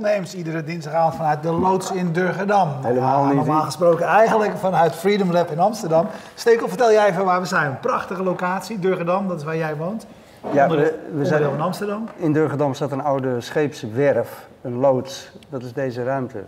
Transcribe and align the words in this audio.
Topnames. 0.00 0.34
Iedere 0.34 0.64
dinsdagavond 0.64 1.14
vanuit 1.14 1.42
de 1.42 1.52
loods 1.52 1.92
in 1.92 2.12
Durgedam. 2.12 2.68
Helemaal 2.82 3.24
niet. 3.24 3.34
Normaal 3.34 3.62
gesproken 3.62 4.06
eigenlijk 4.06 4.56
vanuit 4.56 4.94
Freedom 4.94 5.32
Lab 5.32 5.50
in 5.50 5.58
Amsterdam. 5.58 6.06
Stekel, 6.34 6.68
vertel 6.68 6.92
jij 6.92 7.08
even 7.08 7.24
waar 7.24 7.40
we 7.40 7.46
zijn. 7.46 7.70
Een 7.70 7.80
prachtige 7.80 8.22
locatie, 8.22 8.78
Durgedam, 8.78 9.28
dat 9.28 9.38
is 9.38 9.44
waar 9.44 9.56
jij 9.56 9.76
woont. 9.76 10.06
Ja, 10.52 10.68
Onder- 10.68 10.94
we, 11.14 11.24
zijn 11.24 11.42
van 11.42 11.60
Amsterdam. 11.60 12.08
in 12.16 12.32
Durgedam 12.32 12.74
staat 12.74 12.92
een 12.92 13.02
oude 13.02 13.40
scheepswerf, 13.40 14.48
een 14.62 14.76
loods. 14.76 15.32
Dat 15.48 15.62
is 15.62 15.72
deze 15.72 16.04
ruimte. 16.04 16.42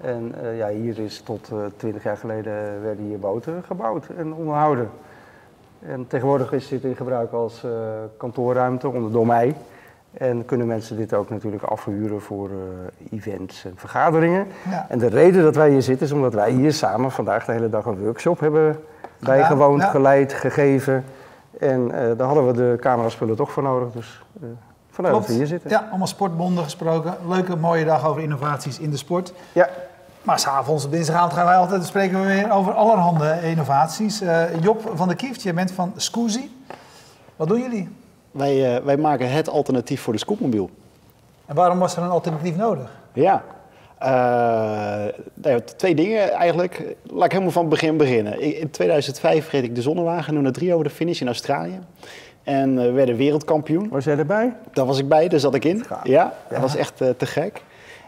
En 0.00 0.34
eh, 0.42 0.56
ja, 0.58 0.68
hier 0.68 0.98
is 0.98 1.20
tot 1.20 1.50
twintig 1.76 2.02
jaar 2.02 2.16
geleden 2.16 2.82
werden 2.82 3.04
hier 3.04 3.18
boten 3.18 3.62
gebouwd 3.66 4.06
en 4.16 4.34
onderhouden. 4.34 4.90
En 5.86 6.06
tegenwoordig 6.06 6.52
is 6.52 6.68
dit 6.68 6.84
in 6.84 6.96
gebruik 6.96 7.32
als 7.32 7.64
eh, 7.64 7.70
kantoorruimte 8.16 8.88
onder 8.88 9.12
door 9.12 9.26
mij. 9.26 9.54
En 10.18 10.44
kunnen 10.44 10.66
mensen 10.66 10.96
dit 10.96 11.14
ook 11.14 11.30
natuurlijk 11.30 11.62
afhuren 11.62 12.20
voor 12.20 12.50
eh, 12.50 13.18
events 13.18 13.64
en 13.64 13.72
vergaderingen. 13.76 14.46
Ja. 14.70 14.86
En 14.88 14.98
de 14.98 15.06
reden 15.06 15.42
dat 15.42 15.54
wij 15.54 15.70
hier 15.70 15.82
zitten 15.82 16.06
is 16.06 16.12
omdat 16.12 16.34
wij 16.34 16.50
hier 16.50 16.72
samen 16.72 17.10
vandaag 17.10 17.44
de 17.44 17.52
hele 17.52 17.68
dag 17.68 17.84
een 17.84 17.98
workshop 17.98 18.40
hebben 18.40 18.80
bijgewoond, 19.18 19.82
ja. 19.82 19.88
geleid, 19.88 20.32
gegeven. 20.32 21.04
En 21.58 21.90
eh, 21.90 22.16
daar 22.16 22.26
hadden 22.26 22.46
we 22.46 22.52
de 22.52 22.76
cameraspullen 22.80 23.36
toch 23.36 23.52
voor 23.52 23.62
nodig. 23.62 23.92
Dus 23.92 24.22
eh 24.40 24.48
vandaar 24.90 25.12
dat 25.12 25.26
we 25.26 25.32
hier 25.32 25.46
zitten. 25.46 25.70
Ja, 25.70 25.86
allemaal 25.88 26.06
sportbonden 26.06 26.64
gesproken. 26.64 27.16
Leuke, 27.28 27.56
mooie 27.56 27.84
dag 27.84 28.06
over 28.06 28.22
innovaties 28.22 28.78
in 28.78 28.90
de 28.90 28.96
sport. 28.96 29.32
Ja. 29.52 29.68
Maar 30.22 30.38
s'avonds 30.38 30.84
op 30.84 30.90
dinsdagavond 30.90 31.32
gaan 31.32 31.44
wij 31.46 31.56
altijd, 31.56 31.84
spreken 31.84 32.20
we 32.20 32.26
weer 32.26 32.52
over 32.52 32.72
allerhande 32.72 33.38
innovaties. 33.42 34.22
Job 34.60 34.90
van 34.94 35.08
der 35.08 35.16
Kieft, 35.16 35.42
jij 35.42 35.54
bent 35.54 35.70
van 35.70 35.92
Scoozy. 35.96 36.48
Wat 37.36 37.48
doen 37.48 37.60
jullie? 37.60 37.88
Wij, 38.34 38.76
eh, 38.76 38.84
wij 38.84 38.96
maken 38.96 39.30
het 39.30 39.48
alternatief 39.48 40.00
voor 40.00 40.12
de 40.12 40.18
scootmobiel. 40.18 40.70
En 41.46 41.54
waarom 41.54 41.78
was 41.78 41.96
er 41.96 42.02
een 42.02 42.10
alternatief 42.10 42.56
nodig? 42.56 42.90
Ja. 43.12 43.44
Eh, 43.98 44.10
ja, 45.42 45.60
twee 45.76 45.94
dingen 45.94 46.30
eigenlijk. 46.30 46.96
Laat 47.02 47.24
ik 47.24 47.30
helemaal 47.30 47.52
van 47.52 47.62
het 47.62 47.70
begin 47.70 47.96
beginnen. 47.96 48.40
In 48.60 48.70
2005 48.70 49.50
reed 49.50 49.64
ik 49.64 49.74
de 49.74 49.82
zonnewagen, 49.82 50.34
nummer 50.34 50.52
drie 50.52 50.72
over 50.72 50.84
de 50.84 50.90
finish 50.90 51.20
in 51.20 51.26
Australië. 51.26 51.78
En 52.44 52.78
eh, 52.78 52.84
we 52.84 52.90
werden 52.90 53.16
wereldkampioen. 53.16 53.88
Was 53.88 54.04
jij 54.04 54.18
erbij? 54.18 54.52
Daar 54.72 54.86
was 54.86 54.98
ik 54.98 55.08
bij, 55.08 55.28
daar 55.28 55.40
zat 55.40 55.54
ik 55.54 55.64
in. 55.64 55.84
Ja, 56.02 56.32
dat 56.48 56.60
was 56.60 56.76
echt 56.76 57.00
eh, 57.00 57.08
te 57.16 57.26
gek. 57.26 57.62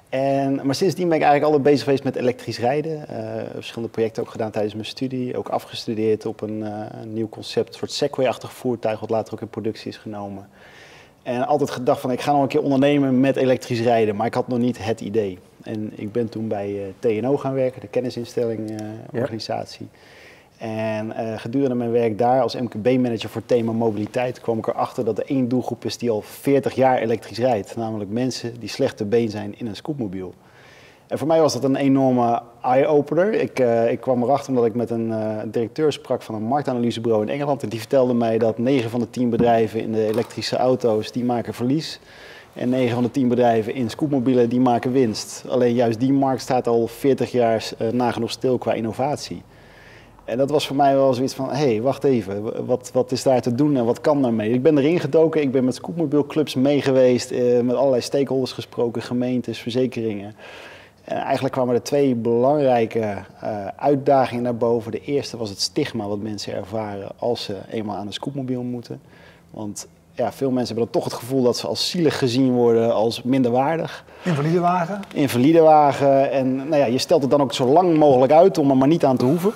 En, 0.08 0.66
maar 0.66 0.74
sindsdien 0.74 1.08
ben 1.08 1.16
ik 1.16 1.22
eigenlijk 1.22 1.52
altijd 1.52 1.62
bezig 1.62 1.84
geweest 1.84 2.04
met 2.04 2.16
elektrisch 2.16 2.58
rijden. 2.58 3.08
Eh, 3.08 3.42
verschillende 3.54 3.92
projecten 3.92 4.22
ook 4.22 4.30
gedaan 4.30 4.50
tijdens 4.50 4.74
mijn 4.74 4.86
studie. 4.86 5.36
Ook 5.36 5.48
afgestudeerd 5.48 6.26
op 6.26 6.40
een, 6.40 6.64
eh, 6.64 7.00
een 7.02 7.12
nieuw 7.12 7.28
concept, 7.28 7.68
een 7.68 7.74
soort 7.74 7.92
Segway-achtig 7.92 8.52
voertuig, 8.52 9.00
wat 9.00 9.10
later 9.10 9.34
ook 9.34 9.40
in 9.40 9.48
productie 9.48 9.90
is 9.90 9.96
genomen. 9.96 10.48
En 11.22 11.46
altijd 11.46 11.70
gedacht 11.70 12.00
van, 12.00 12.10
ik 12.10 12.20
ga 12.20 12.32
nog 12.32 12.42
een 12.42 12.48
keer 12.48 12.62
ondernemen 12.62 13.20
met 13.20 13.36
elektrisch 13.36 13.80
rijden, 13.80 14.16
maar 14.16 14.26
ik 14.26 14.34
had 14.34 14.48
nog 14.48 14.58
niet 14.58 14.84
het 14.84 15.00
idee. 15.00 15.38
En 15.62 15.92
ik 15.94 16.12
ben 16.12 16.28
toen 16.28 16.48
bij 16.48 16.82
eh, 16.82 17.20
TNO 17.20 17.36
gaan 17.36 17.54
werken, 17.54 17.80
de 17.80 17.88
kennisinstelling 17.88 18.70
Ja. 19.12 19.26
En 20.58 21.12
eh, 21.12 21.38
gedurende 21.38 21.74
mijn 21.74 21.90
werk 21.90 22.18
daar 22.18 22.40
als 22.40 22.54
MKB-manager 22.54 23.28
voor 23.28 23.46
thema 23.46 23.72
mobiliteit 23.72 24.40
kwam 24.40 24.58
ik 24.58 24.66
erachter 24.66 25.04
dat 25.04 25.18
er 25.18 25.26
één 25.26 25.48
doelgroep 25.48 25.84
is 25.84 25.98
die 25.98 26.10
al 26.10 26.22
40 26.22 26.74
jaar 26.74 26.98
elektrisch 26.98 27.38
rijdt. 27.38 27.76
Namelijk 27.76 28.10
mensen 28.10 28.60
die 28.60 28.68
slecht 28.68 29.08
been 29.08 29.30
zijn 29.30 29.58
in 29.58 29.66
een 29.66 29.76
scootmobiel. 29.76 30.34
En 31.06 31.18
voor 31.18 31.26
mij 31.26 31.40
was 31.40 31.52
dat 31.52 31.64
een 31.64 31.76
enorme 31.76 32.42
eye-opener. 32.62 33.32
Ik, 33.32 33.58
eh, 33.58 33.90
ik 33.90 34.00
kwam 34.00 34.22
erachter 34.22 34.48
omdat 34.48 34.64
ik 34.64 34.74
met 34.74 34.90
een 34.90 35.12
eh, 35.12 35.38
directeur 35.46 35.92
sprak 35.92 36.22
van 36.22 36.34
een 36.34 36.42
marktanalysebureau 36.42 37.22
in 37.22 37.32
Engeland. 37.32 37.62
En 37.62 37.68
die 37.68 37.78
vertelde 37.78 38.14
mij 38.14 38.38
dat 38.38 38.58
9 38.58 38.90
van 38.90 39.00
de 39.00 39.10
10 39.10 39.30
bedrijven 39.30 39.80
in 39.80 39.92
de 39.92 40.06
elektrische 40.06 40.56
auto's, 40.56 41.12
die 41.12 41.24
maken 41.24 41.54
verlies. 41.54 42.00
En 42.52 42.68
9 42.68 42.94
van 42.94 43.02
de 43.02 43.10
10 43.10 43.28
bedrijven 43.28 43.74
in 43.74 43.90
scootmobielen, 43.90 44.48
die 44.48 44.60
maken 44.60 44.92
winst. 44.92 45.44
Alleen 45.48 45.74
juist 45.74 46.00
die 46.00 46.12
markt 46.12 46.42
staat 46.42 46.66
al 46.66 46.86
40 46.86 47.30
jaar 47.30 47.70
nagenoeg 47.92 48.30
stil 48.30 48.58
qua 48.58 48.72
innovatie. 48.72 49.42
En 50.26 50.38
dat 50.38 50.50
was 50.50 50.66
voor 50.66 50.76
mij 50.76 50.94
wel 50.94 51.14
zoiets 51.14 51.34
van, 51.34 51.48
hé, 51.48 51.54
hey, 51.54 51.82
wacht 51.82 52.04
even, 52.04 52.66
wat, 52.66 52.90
wat 52.92 53.12
is 53.12 53.22
daar 53.22 53.40
te 53.40 53.54
doen 53.54 53.76
en 53.76 53.84
wat 53.84 54.00
kan 54.00 54.22
daarmee? 54.22 54.50
Ik 54.50 54.62
ben 54.62 54.78
erin 54.78 55.00
gedoken, 55.00 55.40
ik 55.40 55.52
ben 55.52 55.64
met 55.64 55.74
scootmobielclubs 55.74 56.54
meegeweest, 56.54 57.30
eh, 57.30 57.60
met 57.60 57.76
allerlei 57.76 58.02
stakeholders 58.02 58.52
gesproken, 58.52 59.02
gemeentes, 59.02 59.58
verzekeringen. 59.58 60.34
En 61.04 61.16
eigenlijk 61.16 61.54
kwamen 61.54 61.74
er 61.74 61.82
twee 61.82 62.14
belangrijke 62.14 63.14
eh, 63.40 63.66
uitdagingen 63.76 64.42
naar 64.42 64.56
boven. 64.56 64.92
De 64.92 65.00
eerste 65.00 65.36
was 65.36 65.48
het 65.48 65.60
stigma 65.60 66.06
wat 66.06 66.18
mensen 66.18 66.54
ervaren 66.54 67.08
als 67.18 67.42
ze 67.42 67.56
eenmaal 67.70 67.96
aan 67.96 68.06
een 68.06 68.12
scootmobiel 68.12 68.62
moeten. 68.62 69.00
Want 69.50 69.86
ja, 70.12 70.32
veel 70.32 70.50
mensen 70.50 70.74
hebben 70.74 70.92
dan 70.92 71.02
toch 71.02 71.12
het 71.12 71.20
gevoel 71.20 71.42
dat 71.42 71.56
ze 71.56 71.66
als 71.66 71.90
zielig 71.90 72.18
gezien 72.18 72.52
worden, 72.52 72.94
als 72.94 73.22
minderwaardig 73.22 74.04
Invalidewagen. 74.22 75.00
invalidewagen. 75.14 76.30
En 76.30 76.56
nou 76.56 76.76
ja, 76.76 76.86
je 76.86 76.98
stelt 76.98 77.22
het 77.22 77.30
dan 77.30 77.40
ook 77.40 77.52
zo 77.52 77.66
lang 77.66 77.96
mogelijk 77.96 78.32
uit 78.32 78.58
om 78.58 78.70
er 78.70 78.76
maar 78.76 78.88
niet 78.88 79.04
aan 79.04 79.16
te 79.16 79.24
hoeven. 79.24 79.52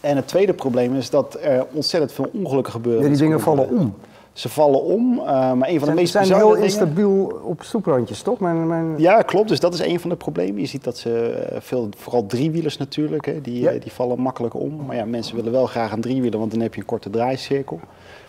En 0.00 0.16
het 0.16 0.26
tweede 0.28 0.52
probleem 0.52 0.94
is 0.94 1.10
dat 1.10 1.38
er 1.42 1.66
ontzettend 1.72 2.12
veel 2.12 2.30
ongelukken 2.32 2.72
gebeuren. 2.72 3.02
Ja, 3.02 3.08
die 3.08 3.18
dingen 3.18 3.40
vallen 3.40 3.68
om. 3.68 3.94
Ze 4.32 4.48
vallen 4.48 4.82
om, 4.82 5.18
eh, 5.18 5.52
maar 5.52 5.68
een 5.68 5.78
van 5.78 5.88
de 5.88 5.94
meest 5.94 6.12
zijn 6.12 6.24
heel 6.24 6.48
dingen... 6.48 6.62
instabiel 6.64 7.40
op 7.42 7.62
stoeprandjes, 7.62 8.22
toch? 8.22 8.38
Mijn, 8.38 8.66
mijn... 8.66 8.94
Ja, 8.96 9.22
klopt. 9.22 9.48
Dus 9.48 9.60
dat 9.60 9.74
is 9.74 9.80
een 9.80 10.00
van 10.00 10.10
de 10.10 10.16
problemen. 10.16 10.60
Je 10.60 10.66
ziet 10.66 10.84
dat 10.84 10.98
ze 10.98 11.30
eh, 11.30 11.60
veel, 11.60 11.88
vooral 11.96 12.26
driewielers 12.26 12.76
natuurlijk, 12.76 13.26
hè, 13.26 13.40
die, 13.40 13.60
Ja. 13.60 13.70
eh, 13.70 13.80
die 13.80 13.92
vallen 13.92 14.20
makkelijk 14.20 14.54
om. 14.54 14.84
Maar 14.86 14.96
ja, 14.96 15.04
mensen 15.04 15.36
willen 15.36 15.52
wel 15.52 15.66
graag 15.66 15.92
een 15.92 16.00
driewieler, 16.00 16.38
want 16.38 16.50
dan 16.50 16.60
heb 16.60 16.74
je 16.74 16.80
een 16.80 16.86
korte 16.86 17.10
draaicirkel. 17.10 17.80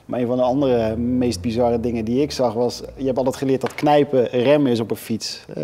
Maar 0.09 0.19
een 0.19 0.27
van 0.27 0.37
de 0.37 0.43
andere 0.43 0.95
meest 0.97 1.41
bizarre 1.41 1.79
dingen 1.79 2.05
die 2.05 2.21
ik 2.21 2.31
zag 2.31 2.53
was, 2.53 2.81
je 2.95 3.05
hebt 3.05 3.17
altijd 3.17 3.35
geleerd 3.35 3.61
dat 3.61 3.75
knijpen 3.75 4.25
remmen 4.25 4.71
is 4.71 4.79
op 4.79 4.91
een 4.91 4.97
fiets. 4.97 5.45
Eh, 5.55 5.63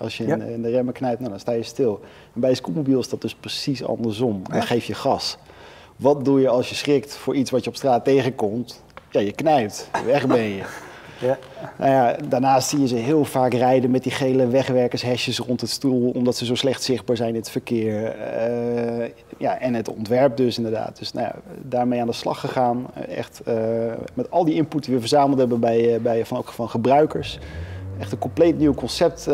als 0.00 0.16
je 0.16 0.26
Ja. 0.26 0.32
in, 0.32 0.38
de- 0.38 0.52
in 0.52 0.62
de 0.62 0.70
remmen 0.70 0.94
knijpt, 0.94 1.18
nou, 1.18 1.30
dan 1.30 1.40
sta 1.40 1.52
je 1.52 1.62
stil. 1.62 2.00
En 2.34 2.40
bij 2.40 2.50
een 2.50 2.56
scootmobiel 2.56 2.98
is 3.00 3.08
dat 3.08 3.20
dus 3.20 3.34
precies 3.34 3.84
andersom. 3.84 4.42
Dan 4.50 4.62
geef 4.62 4.84
je 4.84 4.94
gas. 4.94 5.36
Wat 5.96 6.24
doe 6.24 6.40
je 6.40 6.48
als 6.48 6.68
je 6.68 6.74
schrikt 6.74 7.16
voor 7.16 7.34
iets 7.34 7.50
wat 7.50 7.64
je 7.64 7.70
op 7.70 7.76
straat 7.76 8.04
tegenkomt? 8.04 8.82
Ja, 9.10 9.20
je 9.20 9.32
knijpt. 9.32 9.88
Weg 10.06 10.26
ben 10.26 10.42
je. 10.42 10.62
Ja. 11.22 11.38
Nou 11.78 11.90
ja, 11.90 12.16
daarnaast 12.28 12.68
zie 12.68 12.80
je 12.80 12.86
ze 12.86 12.96
heel 12.96 13.24
vaak 13.24 13.54
rijden 13.54 13.90
met 13.90 14.02
die 14.02 14.12
gele 14.12 14.46
wegwerkershesjes 14.46 15.38
rond 15.38 15.60
het 15.60 15.70
stoel, 15.70 16.10
omdat 16.10 16.36
ze 16.36 16.44
zo 16.44 16.54
slecht 16.54 16.82
zichtbaar 16.82 17.16
zijn 17.16 17.28
in 17.28 17.34
het 17.34 17.50
verkeer. 17.50 18.04
Eh, 18.04 19.10
ja, 19.38 19.58
en 19.58 19.74
het 19.74 19.88
ontwerp 19.88 20.36
dus 20.36 20.56
inderdaad. 20.56 20.98
Dus 20.98 21.12
nou 21.12 21.32
daarmee 21.62 22.00
aan 22.00 22.06
de 22.06 22.12
slag 22.12 22.40
gegaan. 22.40 22.86
Eh, 22.94 23.16
Echt 23.18 23.40
eh, 23.44 23.54
met 24.14 24.30
al 24.30 24.44
die 24.44 24.54
input 24.54 24.84
die 24.84 24.94
we 24.94 25.00
verzameld 25.00 25.38
hebben 25.38 25.60
bij, 25.60 26.00
bij, 26.00 26.26
van, 26.26 26.38
ook 26.38 26.48
van 26.48 26.68
gebruikers. 26.68 27.38
Echt 27.98 28.12
een 28.12 28.18
compleet 28.18 28.58
nieuw 28.58 28.74
concept 28.74 29.28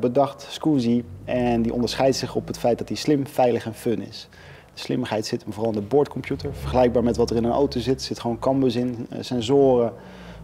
bedacht, 0.00 0.46
Scoozy. 0.50 1.02
En 1.24 1.62
die 1.62 1.72
onderscheidt 1.72 2.16
zich 2.16 2.34
op 2.34 2.46
het 2.46 2.58
feit 2.58 2.78
dat 2.78 2.88
hij 2.88 2.96
slim, 2.96 3.26
veilig 3.26 3.64
en 3.66 3.74
fun 3.74 4.02
is. 4.02 4.28
De 4.74 4.80
slimmigheid 4.80 5.26
zit 5.26 5.42
hem 5.42 5.52
vooral 5.52 5.72
in 5.72 5.78
de 5.78 5.86
boordcomputer. 5.86 6.50
Vergelijkbaar 6.54 7.02
met 7.02 7.16
wat 7.16 7.30
er 7.30 7.36
in 7.36 7.44
een 7.44 7.50
auto 7.50 7.80
zit. 7.80 8.02
Zit 8.02 8.20
gewoon 8.20 8.38
canvas 8.38 8.74
in, 8.76 9.06
sensoren. 9.20 9.92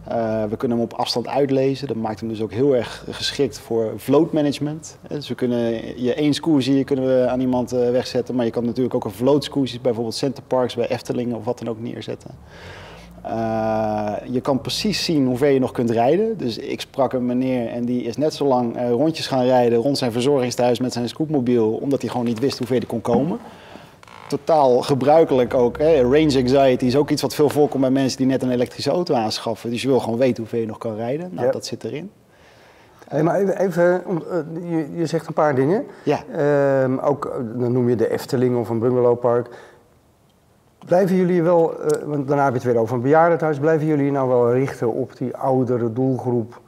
Eh, 0.09 0.44
we 0.44 0.56
kunnen 0.56 0.77
hem 0.77 0.87
op 0.87 0.93
afstand 0.93 1.28
uitlezen. 1.28 1.89
Dat 1.89 1.97
maakt 1.97 2.21
hem 2.21 2.28
dus 2.28 2.43
ook 2.43 2.53
heel 2.53 2.77
erg 2.77 3.05
geschikt 3.11 3.59
voor 3.59 3.93
vloot 3.97 4.33
management. 4.33 4.99
Eh, 5.03 5.17
Dus 5.17 5.28
we 5.28 5.34
kunnen 5.34 6.03
je 6.03 6.15
één 6.15 6.34
scoozie 6.34 6.84
kunnen 6.84 7.06
we 7.06 7.28
aan 7.28 7.41
iemand 7.41 7.72
eh, 7.72 7.91
wegzetten. 7.91 8.34
Maar 8.34 8.45
je 8.45 8.50
kan 8.50 8.65
natuurlijk 8.65 8.95
ook 8.95 9.05
een 9.05 9.11
vloot 9.11 9.45
scoozie, 9.45 9.81
bijvoorbeeld 9.81 10.15
Centerparks 10.15 10.75
bij 10.75 10.89
Efteling 10.89 11.34
of 11.34 11.45
wat 11.45 11.59
dan 11.59 11.69
ook 11.69 11.81
neerzetten. 11.81 12.31
Je 14.30 14.41
kan 14.42 14.60
precies 14.60 15.04
zien 15.04 15.27
hoe 15.27 15.36
ver 15.36 15.51
je 15.51 15.59
nog 15.59 15.72
kunt 15.72 15.91
rijden. 15.91 16.39
Dus 16.39 16.59
ik 16.59 16.80
sprak 16.80 17.13
een 17.13 17.27
meneer 17.27 17.69
en 17.69 17.84
die 17.84 18.03
is 18.03 18.16
net 18.16 18.34
zo 18.34 18.47
lang 18.47 18.77
rondjes 18.91 19.27
gaan 19.27 19.45
rijden 19.45 19.78
rond 19.78 19.98
zijn 19.98 20.13
verzorgingstehuis 20.13 20.80
met 20.80 20.92
zijn 20.92 21.09
scootmobiel, 21.09 21.72
omdat 21.72 22.01
hij 22.01 22.10
gewoon 22.10 22.27
niet 22.27 22.39
wist 22.39 22.59
hoe 22.59 22.66
ver 22.66 22.77
hij 22.77 22.86
kon 22.86 23.01
komen. 23.01 23.39
Totaal 24.28 24.81
gebruikelijk 24.83 25.55
ook. 25.55 25.78
Hè. 25.78 26.01
Range 26.03 26.39
anxiety 26.39 26.84
is 26.84 26.97
ook 26.97 27.11
iets 27.11 27.23
wat 27.23 27.34
veel 27.34 27.49
voorkomt 27.51 27.81
bij 27.83 27.91
mensen 27.91 28.19
die 28.19 28.27
net 28.27 28.43
een 28.43 28.51
elektrische 28.51 28.91
auto 28.91 29.15
aanschaffen. 29.15 29.71
Dus 29.71 29.83
je 29.83 29.89
wil 29.89 29.99
gewoon 30.01 30.19
weten 30.19 30.37
hoe 30.37 30.47
ver 30.47 30.61
je 30.61 30.67
nog 30.67 30.78
kan 30.78 30.97
rijden. 30.97 31.28
Nou, 31.33 31.47
Ja. 31.47 31.53
dat 31.53 31.67
zit 31.67 31.84
erin. 31.84 32.11
Hey, 33.09 33.23
maar 33.23 33.37
even, 33.41 33.59
even 33.59 34.03
eh, 34.31 34.71
je, 34.71 34.89
je 34.97 35.07
zegt 35.07 35.27
een 35.27 35.33
paar 35.33 35.55
dingen. 35.55 35.84
Ja. 36.03 36.19
Ehm, 36.33 36.99
ook, 36.99 37.25
eh, 37.25 37.33
dan 37.61 37.73
noem 37.73 37.89
je 37.89 37.97
de 37.97 38.11
Efteling 38.11 38.57
of 38.57 38.69
een 38.69 38.78
bungalowpark. 38.78 39.49
Blijven 40.87 41.17
jullie 41.17 41.43
wel, 41.43 41.81
eh, 41.81 42.03
want 42.05 42.28
daarna 42.28 42.45
heb 42.45 42.53
je 42.53 42.59
het 42.59 42.69
weer 42.73 42.78
over 42.83 42.95
een 42.95 43.01
bejaardenhuis, 43.03 43.59
blijven 43.59 43.87
jullie 43.87 44.11
nou 44.11 44.28
wel 44.28 44.53
richten 44.53 44.93
op 44.93 45.17
die 45.17 45.37
oudere 45.37 45.93
doelgroep 45.93 46.61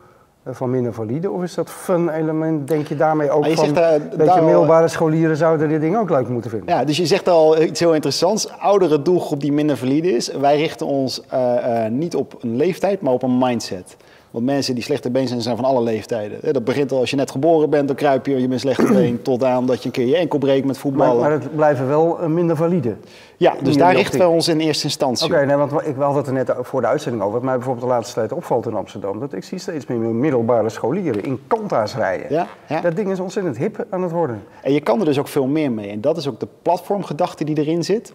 van 0.55 0.71
minder 0.71 0.93
valide? 0.93 1.31
Of 1.31 1.43
is 1.43 1.55
dat 1.55 1.71
fun 1.71 2.09
element, 2.09 2.69
denk 2.69 2.87
je 2.89 2.97
daarmee 2.97 3.31
ook 3.31 3.47
je 3.47 3.55
van, 3.55 3.65
zegt 3.65 3.77
daar- 3.77 4.01
weet 4.17 4.35
je, 4.35 4.41
middelbare 4.41 4.89
scholieren 4.89 5.37
zouden 5.37 5.69
dit 5.69 5.81
ding 5.81 5.97
ook 5.97 6.11
leuk 6.11 6.29
moeten 6.29 6.51
vinden? 6.51 6.69
Ja, 6.75 6.85
dus 6.85 6.97
je 6.97 7.07
zegt 7.07 7.29
al 7.29 7.63
iets 7.63 7.81
heel 7.81 7.95
interessants. 7.95 8.49
Oudere 8.59 9.03
doelgroep 9.03 9.41
die 9.41 9.53
minder 9.53 9.77
valide 9.77 10.11
is. 10.11 10.29
Wij 10.33 10.57
richten 10.57 10.87
ons 10.87 11.23
eh, 11.29 11.85
eh, 11.85 11.93
niet 11.93 12.15
op 12.17 12.37
een 12.41 12.57
leeftijd, 12.57 13.01
maar 13.01 13.13
op 13.13 13.23
een 13.23 13.39
mindset. 13.39 13.97
Want 14.31 14.45
mensen 14.45 14.75
die 14.75 14.85
slechte 14.85 15.11
been 15.11 15.29
zijn, 15.29 15.41
zijn 15.41 15.57
van 15.57 15.65
alle 15.65 15.83
leeftijden. 15.83 16.53
Dat 16.53 16.65
begint 16.65 16.93
al 16.93 16.99
als 16.99 17.11
je 17.11 17.17
net 17.17 17.31
geboren 17.31 17.71
bent, 17.71 17.87
dan 17.87 17.97
kruip 17.97 18.27
je, 18.27 18.41
je 18.41 18.49
bent 18.49 18.61
slechte 18.61 18.93
been, 18.93 19.23
tot 19.23 19.45
aan 19.45 19.67
dat 19.67 19.79
je 19.79 19.85
een 19.87 19.91
keer 19.91 20.07
je 20.07 20.17
enkel 20.17 20.39
breekt 20.39 20.67
met 20.67 20.67
Maar, 20.67 20.77
voetballen. 20.83 21.21
maar 21.21 21.31
het 21.31 21.57
blijven 21.57 21.89
wel 21.89 22.21
eh, 22.21 22.27
minder 22.27 22.57
valide. 22.57 22.97
ja, 23.37 23.55
dus 23.63 23.77
daar 23.77 23.95
richten 23.95 24.19
we 24.19 24.27
ons 24.27 24.49
in 24.49 24.61
eerste 24.61 24.85
instantie 24.85 25.27
Oké, 25.27 25.45
nee, 25.45 25.57
want 25.57 25.73
ik 25.73 25.95
had 25.97 26.15
het 26.15 26.27
er 26.27 26.33
net 26.33 26.53
voor 26.61 26.81
de 26.81 26.87
uitzending 26.87 27.23
over. 27.23 27.35
Wat 27.35 27.45
mij 27.45 27.55
bijvoorbeeld 27.55 27.87
de 27.87 27.93
laatste 27.93 28.15
tijd 28.15 28.33
opvalt 28.33 28.67
in 28.67 28.75
Amsterdam. 28.75 29.21
Dat 29.21 29.33
ik 29.33 29.45
zie 29.45 29.59
steeds 29.59 29.87
meer 29.87 29.99
middelbare 29.99 30.69
scholieren 30.69 31.25
in 31.25 31.41
kanta's 31.47 31.95
rijden. 31.95 32.27
Ja, 32.31 32.47
ja. 32.69 32.81
Dat 32.81 32.97
ding 32.97 33.11
is 33.11 33.21
ontzettend 33.21 33.59
hip 33.59 33.87
aan 33.91 34.03
het 34.03 34.13
worden. 34.13 34.43
En 34.63 34.73
je 34.73 34.81
kan 34.81 34.99
er 34.99 35.05
dus 35.05 35.19
ook 35.19 35.29
veel 35.29 35.47
meer 35.47 35.73
mee. 35.73 35.89
En 35.91 36.01
dat 36.01 36.17
is 36.17 36.29
ook 36.29 36.41
de 36.41 36.49
platformgedachte 36.63 37.45
die 37.45 37.59
erin 37.59 37.85
zit. 37.85 38.13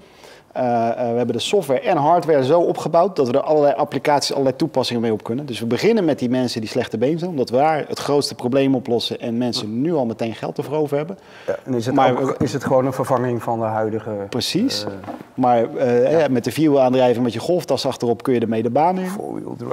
Eh, 0.54 0.90
eh, 0.90 0.96
we 0.96 1.18
hebben 1.18 1.36
de 1.36 1.40
software 1.42 1.80
en 1.80 1.98
hardware 1.98 2.46
zo 2.46 2.60
opgebouwd 2.62 3.16
dat 3.16 3.28
we 3.28 3.34
er 3.34 3.42
allerlei 3.44 3.74
applicaties, 3.74 4.32
allerlei 4.32 4.56
toepassingen 4.56 5.02
mee 5.02 5.12
op 5.14 5.24
kunnen. 5.24 5.46
Dus 5.46 5.60
we 5.60 5.66
beginnen 5.66 6.06
met 6.06 6.20
die 6.20 6.30
mensen 6.30 6.62
die 6.62 6.70
slechte 6.70 6.98
been 6.98 7.18
zijn, 7.20 7.32
omdat 7.32 7.50
we 7.50 7.56
daar 7.56 7.86
het 7.88 8.00
grootste 8.00 8.36
probleem 8.36 8.76
oplossen 8.76 9.20
en 9.20 9.38
mensen 9.38 9.82
nu 9.82 9.94
al 9.94 10.06
meteen 10.06 10.36
geld 10.36 10.58
ervoor 10.58 10.78
over 10.78 10.98
hebben. 10.98 11.18
Ja, 11.48 11.56
en 11.66 11.74
is 11.74 11.86
het, 11.86 11.96
Maar- 11.96 12.22
ook, 12.22 12.36
is 12.40 12.54
het 12.54 12.64
gewoon 12.64 12.86
een 12.86 12.94
vervanging 12.94 13.44
van 13.44 13.60
de 13.60 13.66
huidige... 13.66 14.12
Precies. 14.30 14.84
eh, 14.84 14.92
Maar 15.36 15.76
eh, 15.76 16.28
met 16.30 16.44
de 16.44 16.52
vierwielaandrijving 16.52 17.24
met 17.24 17.34
je 17.34 17.40
golftas 17.40 17.86
achterop 17.86 18.24
kun 18.24 18.34
je 18.34 18.40
ermee 18.40 18.64
de 18.64 18.70
baan 18.70 18.98
in. 18.98 19.10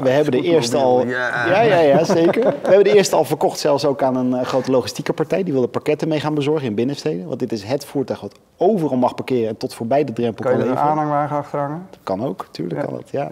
We 0.02 0.10
hebben 0.10 0.32
de 0.32 0.42
eerste 0.42 0.76
al. 0.76 1.06
Ja, 1.06 1.62
ja, 1.62 1.78
ja, 1.78 2.04
zeker. 2.04 2.42
We 2.42 2.56
hebben 2.62 2.84
de 2.84 2.94
eerste 2.94 3.16
al 3.16 3.24
verkocht, 3.24 3.58
zelfs 3.58 3.84
ook 3.84 4.02
aan 4.02 4.16
een 4.16 4.34
eh, 4.34 4.46
grote 4.46 4.70
logistieke 4.70 5.12
partij. 5.12 5.42
Die 5.42 5.52
wilde 5.52 5.68
pakketten 5.68 6.08
mee 6.08 6.20
gaan 6.20 6.34
bezorgen 6.34 6.66
in 6.66 6.74
binnensteden. 6.74 7.26
Want 7.26 7.38
dit 7.38 7.52
is 7.52 7.62
het 7.62 7.84
voertuig 7.84 8.20
wat 8.20 8.34
overal 8.56 8.96
mag 8.96 9.14
parkeren 9.14 9.48
en 9.48 9.56
tot 9.56 9.74
voorbij 9.74 10.04
de 10.04 10.12
drempel 10.12 10.44
Kan 10.44 10.52
kan 10.54 10.64
je 10.64 10.70
een 10.70 10.78
aanhangwagen 10.78 11.36
achterhangen? 11.36 11.86
Kan 12.02 12.24
ook, 12.24 12.46
tuurlijk 12.50 12.80
kan 12.80 12.94
dat. 12.94 13.10
Ja. 13.10 13.30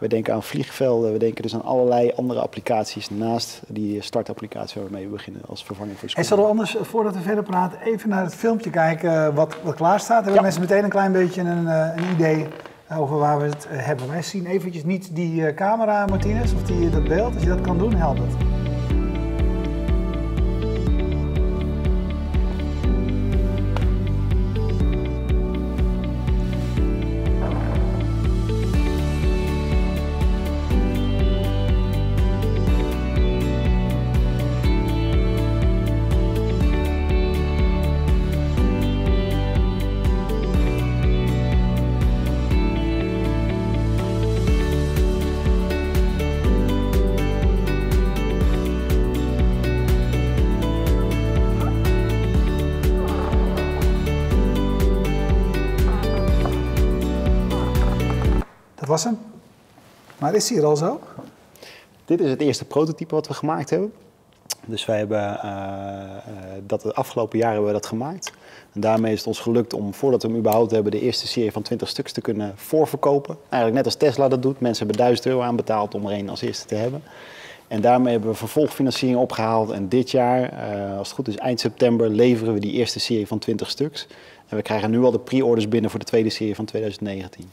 We 0.00 0.08
denken 0.08 0.34
aan 0.34 0.42
vliegvelden, 0.42 1.12
we 1.12 1.18
denken 1.18 1.42
dus 1.42 1.54
aan 1.54 1.64
allerlei 1.64 2.12
andere 2.16 2.40
applicaties 2.40 3.10
naast 3.10 3.60
die 3.66 4.02
startapplicatie 4.02 4.80
waarmee 4.80 5.04
we 5.04 5.10
beginnen 5.10 5.42
als 5.48 5.64
vervanging 5.64 5.98
voor 5.98 6.04
En 6.04 6.10
Scoot. 6.10 6.26
zullen 6.26 6.44
we 6.44 6.50
anders, 6.50 6.76
voordat 6.80 7.14
we 7.14 7.20
verder 7.20 7.44
praten, 7.44 7.78
even 7.84 8.08
naar 8.08 8.22
het 8.24 8.34
filmpje 8.34 8.70
kijken 8.70 9.26
eh, 9.26 9.34
wat, 9.34 9.56
wat 9.62 9.74
klaar 9.74 10.00
staat? 10.00 10.24
Hebben 10.24 10.42
mensen 10.42 10.60
meteen 10.60 10.84
een 10.84 10.90
klein 10.90 11.12
beetje 11.12 11.42
een, 11.48 11.68
eh, 11.68 11.96
een 11.96 12.12
idee 12.14 12.46
over 12.96 13.18
waar 13.18 13.38
we 13.38 13.44
het 13.44 13.66
eh, 13.66 13.86
hebben. 13.86 14.08
Wij 14.08 14.22
zien 14.22 14.46
eventjes 14.46 14.84
niet 14.84 15.14
die 15.14 15.46
eh, 15.46 15.54
camera, 15.54 16.06
Martinez, 16.06 16.52
of 16.52 16.62
die, 16.62 16.90
dat 16.90 17.04
beeld. 17.04 17.34
Als 17.34 17.42
je 17.42 17.48
dat 17.48 17.60
kan 17.60 17.78
doen, 17.78 17.94
helpt 17.94 18.18
het. 18.18 18.67
Maar 60.28 60.36
is 60.36 60.48
hij 60.48 60.58
er 60.58 60.64
al 60.64 60.76
zo? 60.76 61.00
Dit 62.04 62.20
is 62.20 62.30
het 62.30 62.40
eerste 62.40 62.64
prototype 62.64 63.14
wat 63.14 63.26
we 63.26 63.34
gemaakt 63.34 63.70
hebben. 63.70 63.92
Dus 64.66 64.86
wij 64.86 64.98
hebben 64.98 65.40
eh, 65.40 65.50
eh, 65.50 66.18
dat 66.66 66.82
de 66.82 66.94
afgelopen 66.94 67.38
jaren 67.38 67.54
hebben 67.54 67.72
we 67.72 67.78
dat 67.80 67.88
gemaakt. 67.88 68.32
En 68.72 68.80
daarmee 68.80 69.12
is 69.12 69.18
het 69.18 69.26
ons 69.26 69.40
gelukt 69.40 69.72
om, 69.72 69.94
voordat 69.94 70.22
we 70.22 70.28
hem 70.28 70.38
überhaupt 70.38 70.70
hebben, 70.70 70.92
de 70.92 71.00
eerste 71.00 71.26
serie 71.26 71.52
van 71.52 71.62
20 71.62 71.88
stuks 71.88 72.12
te 72.12 72.20
kunnen 72.20 72.52
voorverkopen. 72.56 73.36
Eigenlijk 73.40 73.74
net 73.74 73.84
als 73.84 73.94
Tesla 73.94 74.28
dat 74.28 74.42
doet. 74.42 74.60
Mensen 74.60 74.86
hebben 74.86 75.04
1000 75.04 75.26
euro 75.26 75.40
aanbetaald 75.40 75.94
om 75.94 76.06
er 76.06 76.12
één 76.12 76.28
als 76.28 76.40
eerste 76.40 76.66
te 76.66 76.74
hebben. 76.74 77.02
En 77.68 77.80
daarmee 77.80 78.12
hebben 78.12 78.30
we 78.30 78.36
vervolgfinanciering 78.36 79.20
opgehaald. 79.20 79.70
En 79.70 79.88
dit 79.88 80.10
jaar, 80.10 80.42
eh, 80.42 80.98
als 80.98 81.08
het 81.08 81.16
goed 81.16 81.28
is, 81.28 81.36
eind 81.36 81.60
september, 81.60 82.08
leveren 82.08 82.54
we 82.54 82.60
die 82.60 82.72
eerste 82.72 83.00
serie 83.00 83.26
van 83.26 83.38
20 83.38 83.70
stuks. 83.70 84.06
En 84.48 84.56
we 84.56 84.62
krijgen 84.62 84.90
nu 84.90 85.02
al 85.02 85.10
de 85.10 85.18
pre-orders 85.18 85.68
binnen 85.68 85.90
voor 85.90 86.00
de 86.00 86.06
tweede 86.06 86.30
serie 86.30 86.54
van 86.54 86.64
2019. 86.64 87.50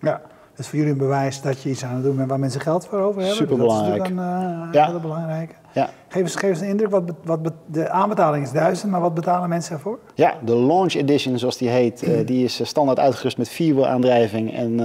Ja. 0.00 0.22
Dat 0.58 0.66
is 0.66 0.72
voor 0.72 0.82
jullie 0.82 0.92
een 0.92 1.06
bewijs 1.06 1.40
dat 1.40 1.62
je 1.62 1.70
iets 1.70 1.84
aan 1.84 1.94
het 1.94 2.02
doen 2.02 2.16
bent 2.16 2.28
waar 2.28 2.38
mensen 2.38 2.60
geld 2.60 2.86
voor 2.86 2.98
over 2.98 3.20
hebben. 3.20 3.36
Superbelangrijk. 3.36 3.98
Dat 3.98 4.06
is 4.08 4.14
natuurlijk 4.14 4.50
een 4.62 4.68
eh, 4.68 4.72
Ja. 4.72 4.86
hele 4.86 5.00
belangrijke. 5.00 5.54
Ja. 5.72 5.90
Geef 6.08 6.22
eens, 6.22 6.34
geef 6.36 6.50
eens 6.50 6.60
een 6.60 6.68
indruk, 6.68 6.90
wat, 6.90 7.02
wat 7.24 7.52
de 7.66 7.88
aanbetaling 7.88 8.44
is 8.44 8.50
1000, 8.50 8.90
maar 8.90 9.00
wat 9.00 9.14
betalen 9.14 9.48
mensen 9.48 9.74
ervoor? 9.74 9.98
Ja, 10.14 10.34
de 10.44 10.56
Launch 10.56 10.94
Edition, 10.94 11.38
zoals 11.38 11.56
die 11.56 11.68
heet, 11.68 12.02
eh, 12.02 12.26
die 12.26 12.44
is 12.44 12.60
eh, 12.60 12.66
standaard 12.66 12.98
uitgerust 12.98 13.38
met 13.38 13.48
vierwielaandrijving. 13.48 14.54
En 14.54 14.76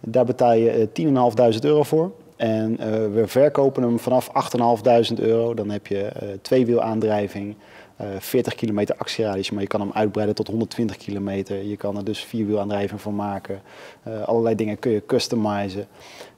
daar 0.00 0.24
betaal 0.24 0.52
je 0.52 0.70
eh, 0.70 0.86
10.500 1.52 1.58
euro 1.64 1.82
voor. 1.82 2.10
En 2.36 2.76
we 3.12 3.22
verkopen 3.26 3.82
hem 3.82 3.98
vanaf 3.98 4.28
8.500 4.28 5.22
euro. 5.22 5.54
Dan 5.54 5.70
heb 5.70 5.86
je 5.86 6.12
tweewielaandrijving, 6.42 7.56
40 8.18 8.54
kilometer 8.54 8.96
actieradius, 8.98 9.50
maar 9.50 9.62
je 9.62 9.68
kan 9.68 9.80
hem 9.80 9.90
uitbreiden 9.92 10.34
tot 10.34 10.46
120 10.46 10.96
kilometer. 10.96 11.62
Je 11.62 11.76
kan 11.76 11.96
er 11.96 12.04
dus 12.04 12.24
vierwielaandrijving 12.24 13.00
van 13.00 13.14
maken. 13.14 13.62
Eh, 14.02 14.22
allerlei 14.22 14.54
dingen 14.54 14.78
kun 14.78 14.90
je 14.90 15.06
customizen. 15.06 15.86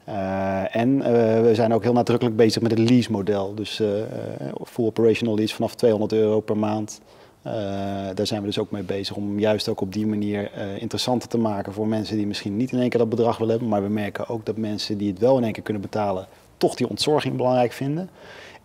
Eh, 0.05 0.77
en 0.77 1.03
eh, 1.03 1.41
we 1.41 1.51
zijn 1.55 1.75
ook 1.75 1.83
heel 1.83 1.93
nadrukkelijk 1.93 2.37
bezig 2.37 2.63
met 2.63 2.71
het 2.71 2.91
lease-model. 2.91 3.55
Dus 3.55 3.81
eh, 3.81 4.03
eh, 4.03 4.09
full 4.65 4.87
operational 4.87 5.37
lease 5.37 5.55
vanaf 5.55 5.75
200 5.75 6.13
euro 6.13 6.41
per 6.41 6.57
maand. 6.57 7.01
Eh, 7.47 7.53
daar 8.15 8.27
zijn 8.27 8.41
we 8.41 8.47
dus 8.47 8.59
ook 8.59 8.71
mee 8.71 8.83
bezig 8.83 9.17
om 9.17 9.39
juist 9.39 9.69
ook 9.69 9.81
op 9.81 9.93
die 9.93 10.07
manier 10.07 10.51
eh, 10.53 10.81
interessanter 10.83 11.29
te 11.29 11.39
maken 11.39 11.73
voor 11.73 11.87
mensen 11.87 12.17
die 12.17 12.27
misschien 12.27 12.57
niet 12.57 12.73
in 12.73 12.81
één 12.81 12.89
keer 12.89 12.99
dat 12.99 13.09
bedrag 13.09 13.37
willen 13.39 13.53
hebben. 13.53 13.69
Maar 13.71 13.83
we 13.83 13.89
merken 13.89 14.29
ook 14.29 14.47
dat 14.47 14.57
mensen 14.57 14.99
die 14.99 15.11
het 15.11 15.19
wel 15.19 15.37
in 15.37 15.45
één 15.45 15.53
keer 15.53 15.63
kunnen 15.63 15.83
betalen, 15.83 16.27
toch 16.57 16.75
die 16.75 16.89
ontzorging 16.89 17.37
belangrijk 17.37 17.73
vinden. 17.73 18.11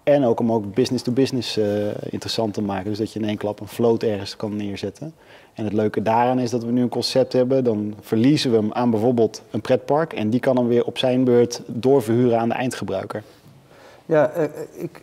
En 0.04 0.26
ook 0.26 0.40
om 0.40 0.52
ook 0.52 0.74
business 0.74 1.04
to 1.04 1.12
business 1.12 1.58
eh, 1.58 1.88
interessant 2.10 2.54
te 2.54 2.62
maken. 2.62 2.90
Dus 2.90 2.98
dat 2.98 3.14
je 3.14 3.20
in 3.20 3.28
één 3.28 3.38
klap 3.38 3.60
een 3.60 3.68
float 3.68 4.04
ergens 4.04 4.36
kan 4.36 4.56
neerzetten. 4.56 5.14
En 5.54 5.64
het 5.64 5.74
leuke 5.74 6.02
daaraan 6.02 6.40
is 6.40 6.50
dat 6.50 6.64
we 6.64 6.72
nu 6.72 6.82
een 6.82 6.90
concept 6.90 7.34
hebben. 7.34 7.64
Dan 7.64 7.94
verliezen 8.02 8.52
we 8.52 8.58
hem 8.58 8.74
aan 8.74 8.90
bijvoorbeeld 8.90 9.42
een 9.52 9.62
pretpark. 9.62 10.14
En 10.14 10.30
die 10.30 10.40
kan 10.40 10.58
hem 10.58 10.68
weer 10.68 10.86
op 10.86 10.98
zijn 10.98 11.24
beurt 11.24 11.62
doorverhuren 11.66 12.40
aan 12.40 12.50
de 12.50 12.56
eindgebruiker. 12.56 13.24
Ja, 14.06 14.30
eh, 14.30 14.44
eh, 14.44 14.52
ik, 14.72 15.02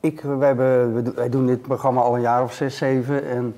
ik, 0.00 0.20
wij, 0.20 0.46
hebben, 0.46 1.14
wij 1.14 1.28
doen 1.28 1.46
dit 1.46 1.62
programma 1.62 2.00
al 2.00 2.14
een 2.14 2.20
jaar 2.20 2.42
of 2.42 2.52
zes, 2.52 2.76
zeven. 2.76 3.28
En 3.28 3.54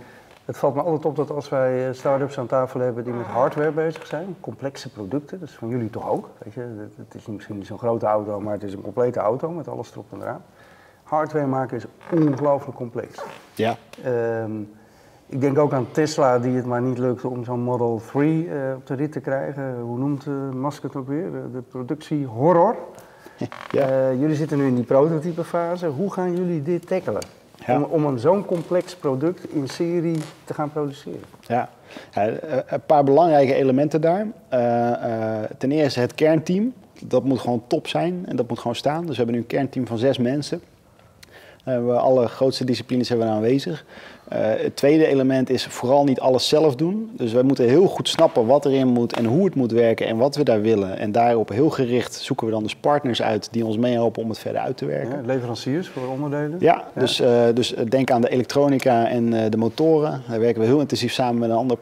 het 0.50 0.58
valt 0.58 0.74
me 0.74 0.80
altijd 0.82 1.04
op 1.04 1.16
dat 1.16 1.30
als 1.30 1.48
wij 1.48 1.88
eh, 1.88 1.94
start-ups 1.94 2.38
aan 2.38 2.46
tafel 2.46 2.80
hebben 2.80 3.04
die 3.04 3.12
met 3.12 3.26
hardware 3.26 3.70
bezig 3.70 4.06
zijn, 4.06 4.36
complexe 4.40 4.90
producten, 4.92 5.40
dat 5.40 5.48
is 5.48 5.54
van 5.54 5.68
jullie 5.68 5.90
toch 5.90 6.08
ook. 6.10 6.28
Weet 6.44 6.52
je? 6.54 6.60
Het- 6.96 7.14
is 7.14 7.26
misschien 7.26 7.56
niet 7.56 7.66
zo'n 7.66 7.78
grote 7.78 8.06
auto, 8.06 8.40
maar 8.40 8.52
het 8.52 8.62
is 8.62 8.72
een 8.72 8.80
complete 8.82 9.20
auto 9.20 9.50
met 9.50 9.68
alles 9.68 9.90
erop 9.92 10.06
en 10.12 10.20
eraan. 10.22 10.42
Hardware 11.02 11.46
maken 11.46 11.76
is 11.76 11.84
ongelooflijk 12.12 12.76
complex. 12.76 13.24
Ja, 13.54 13.76
Ehm, 14.04 14.52
ik 15.26 15.40
denk 15.40 15.58
ook 15.58 15.72
aan 15.72 15.86
Tesla, 15.90 16.38
die 16.38 16.56
het 16.56 16.66
maar 16.66 16.82
niet 16.82 16.98
lukte 16.98 17.28
om 17.28 17.44
zo'n 17.44 17.60
Model 17.60 18.00
3 18.12 18.48
eh, 18.50 18.74
op 18.76 18.86
de 18.86 18.94
rit 18.94 19.12
te 19.12 19.20
krijgen. 19.20 19.80
Hoe 19.80 19.98
noemt 19.98 20.26
uh, 20.26 20.34
Musk 20.52 20.82
het 20.82 20.96
ook 20.96 21.08
weer? 21.08 21.30
De, 21.52 21.60
productie 21.68 22.26
horror. 22.26 22.76
ja. 23.70 24.12
Jullie 24.12 24.36
zitten 24.36 24.58
nu 24.58 24.66
in 24.66 24.74
die 24.74 24.84
prototypefase. 24.84 25.86
Hoe 25.86 26.12
gaan 26.12 26.36
jullie 26.36 26.62
dit 26.62 26.86
tackelen? 26.86 27.22
Ja. 27.66 27.76
Om, 27.76 27.82
om 27.82 28.04
een 28.04 28.18
zo'n 28.18 28.44
complex 28.44 28.94
product 28.94 29.52
in 29.52 29.68
serie 29.68 30.18
te 30.44 30.54
gaan 30.54 30.72
produceren. 30.72 31.20
Ja, 31.40 31.68
Ja, 32.12 32.28
eh, 32.28 32.58
een 32.66 32.84
paar 32.86 33.04
belangrijke 33.04 33.54
elementen 33.54 34.00
daar. 34.00 34.26
Eh, 34.48 34.90
eh, 34.92 35.50
ten 35.58 35.72
eerste 35.72 36.00
het 36.00 36.14
kernteam. 36.14 36.72
Dat 37.04 37.24
moet 37.24 37.38
gewoon 37.38 37.62
top 37.66 37.86
zijn 37.86 38.24
en 38.26 38.36
dat 38.36 38.48
moet 38.48 38.58
gewoon 38.58 38.74
staan. 38.74 39.00
Dus 39.00 39.10
we 39.10 39.16
hebben 39.16 39.34
nu 39.34 39.40
een 39.40 39.46
kernteam 39.46 39.86
van 39.86 39.98
zes 39.98 40.18
mensen. 40.18 40.60
Eh, 41.64 41.84
we 41.86 41.92
alle 41.92 42.28
grootste 42.28 42.64
disciplines 42.64 43.08
hebben 43.08 43.26
we 43.26 43.32
aanwezig. 43.32 43.84
Eh, 44.28 44.38
het 44.40 44.76
tweede 44.76 45.06
element 45.06 45.50
is 45.50 45.66
vooral 45.66 46.04
niet 46.04 46.20
alles 46.20 46.48
zelf 46.48 46.76
doen. 46.76 47.10
Dus 47.12 47.32
wij 47.32 47.42
moeten 47.42 47.68
heel 47.68 47.86
goed 47.86 48.08
snappen 48.08 48.46
wat 48.46 48.64
erin 48.64 48.88
moet 48.88 49.12
en 49.12 49.24
hoe 49.24 49.44
het 49.44 49.54
moet 49.54 49.72
werken 49.72 50.06
en 50.06 50.16
wat 50.16 50.36
we 50.36 50.44
daar 50.44 50.60
willen. 50.60 50.98
En 50.98 51.12
daarop 51.12 51.48
heel 51.48 51.70
gericht 51.70 52.14
zoeken 52.14 52.46
we 52.46 52.52
dan 52.52 52.62
dus 52.62 52.76
partners 52.76 53.22
uit 53.22 53.48
die 53.50 53.64
ons 53.64 53.76
meehelpen 53.76 54.22
om 54.22 54.28
het 54.28 54.38
verder 54.38 54.60
uit 54.60 54.76
te 54.76 54.84
werken. 54.84 55.16
Ja, 55.16 55.26
leveranciers 55.26 55.88
voor 55.88 56.08
onderdelen. 56.08 56.56
Ja, 56.60 56.84
dus, 56.94 57.20
eh, 57.20 57.42
dus 57.54 57.74
denk 57.88 58.10
aan 58.10 58.20
de 58.20 58.30
elektronica 58.30 59.08
en 59.08 59.50
de 59.50 59.56
motoren. 59.56 60.22
Daar 60.28 60.40
werken 60.40 60.60
we 60.60 60.66
heel 60.66 60.80
intensief 60.80 61.12
samen 61.12 61.38
met 61.38 61.50
een 61.50 61.56
ander 61.56 61.78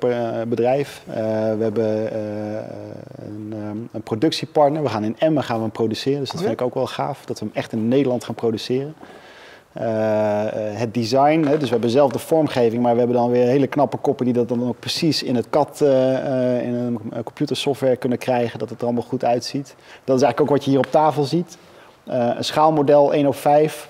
bedrijf. 0.48 1.02
We 1.06 1.12
hebben 1.60 2.16
een, 3.26 3.54
een 3.92 4.02
productiepartner. 4.02 4.82
We 4.82 4.88
gaan 4.88 5.04
in 5.04 5.16
Emmen 5.18 5.42
gaan 5.42 5.56
we 5.56 5.62
hem 5.62 5.70
produceren. 5.70 6.20
Dus 6.20 6.30
dat 6.30 6.40
vind 6.40 6.52
ik 6.52 6.62
ook 6.62 6.74
wel 6.74 6.86
gaaf, 6.86 7.24
dat 7.24 7.38
we 7.38 7.44
hem 7.44 7.54
echt 7.54 7.72
in 7.72 7.88
Nederland 7.88 8.24
gaan 8.24 8.34
produceren. 8.34 8.94
Eh, 9.72 10.46
eh, 10.46 10.78
het 10.78 10.94
design, 10.94 11.44
hè, 11.46 11.56
dus 11.56 11.66
we 11.66 11.72
hebben 11.72 11.90
zelf 11.90 12.12
de 12.12 12.18
vormgeving, 12.18 12.82
maar 12.82 12.92
we 12.92 12.98
hebben 12.98 13.16
dan 13.16 13.30
weer 13.30 13.46
hele 13.46 13.66
knappe 13.66 13.96
koppen 13.96 14.24
die 14.24 14.34
dat 14.34 14.48
dan 14.48 14.68
ook 14.68 14.78
precies 14.78 15.22
in 15.22 15.36
het 15.36 15.50
CAD, 15.50 15.80
eh, 15.80 16.62
in 16.62 16.74
een 16.74 17.22
computersoftware 17.24 17.96
kunnen 17.96 18.18
krijgen, 18.18 18.58
dat 18.58 18.70
het 18.70 18.78
er 18.78 18.84
allemaal 18.84 19.02
goed 19.02 19.24
uitziet. 19.24 19.74
Dat 20.04 20.16
is 20.16 20.22
eigenlijk 20.22 20.40
ook 20.40 20.56
wat 20.56 20.64
je 20.64 20.70
hier 20.70 20.78
op 20.78 20.90
tafel 20.90 21.24
ziet. 21.24 21.58
Een 22.06 22.44
schaalmodel 22.44 23.14
1 23.14 23.26
op 23.26 23.34
5. 23.34 23.88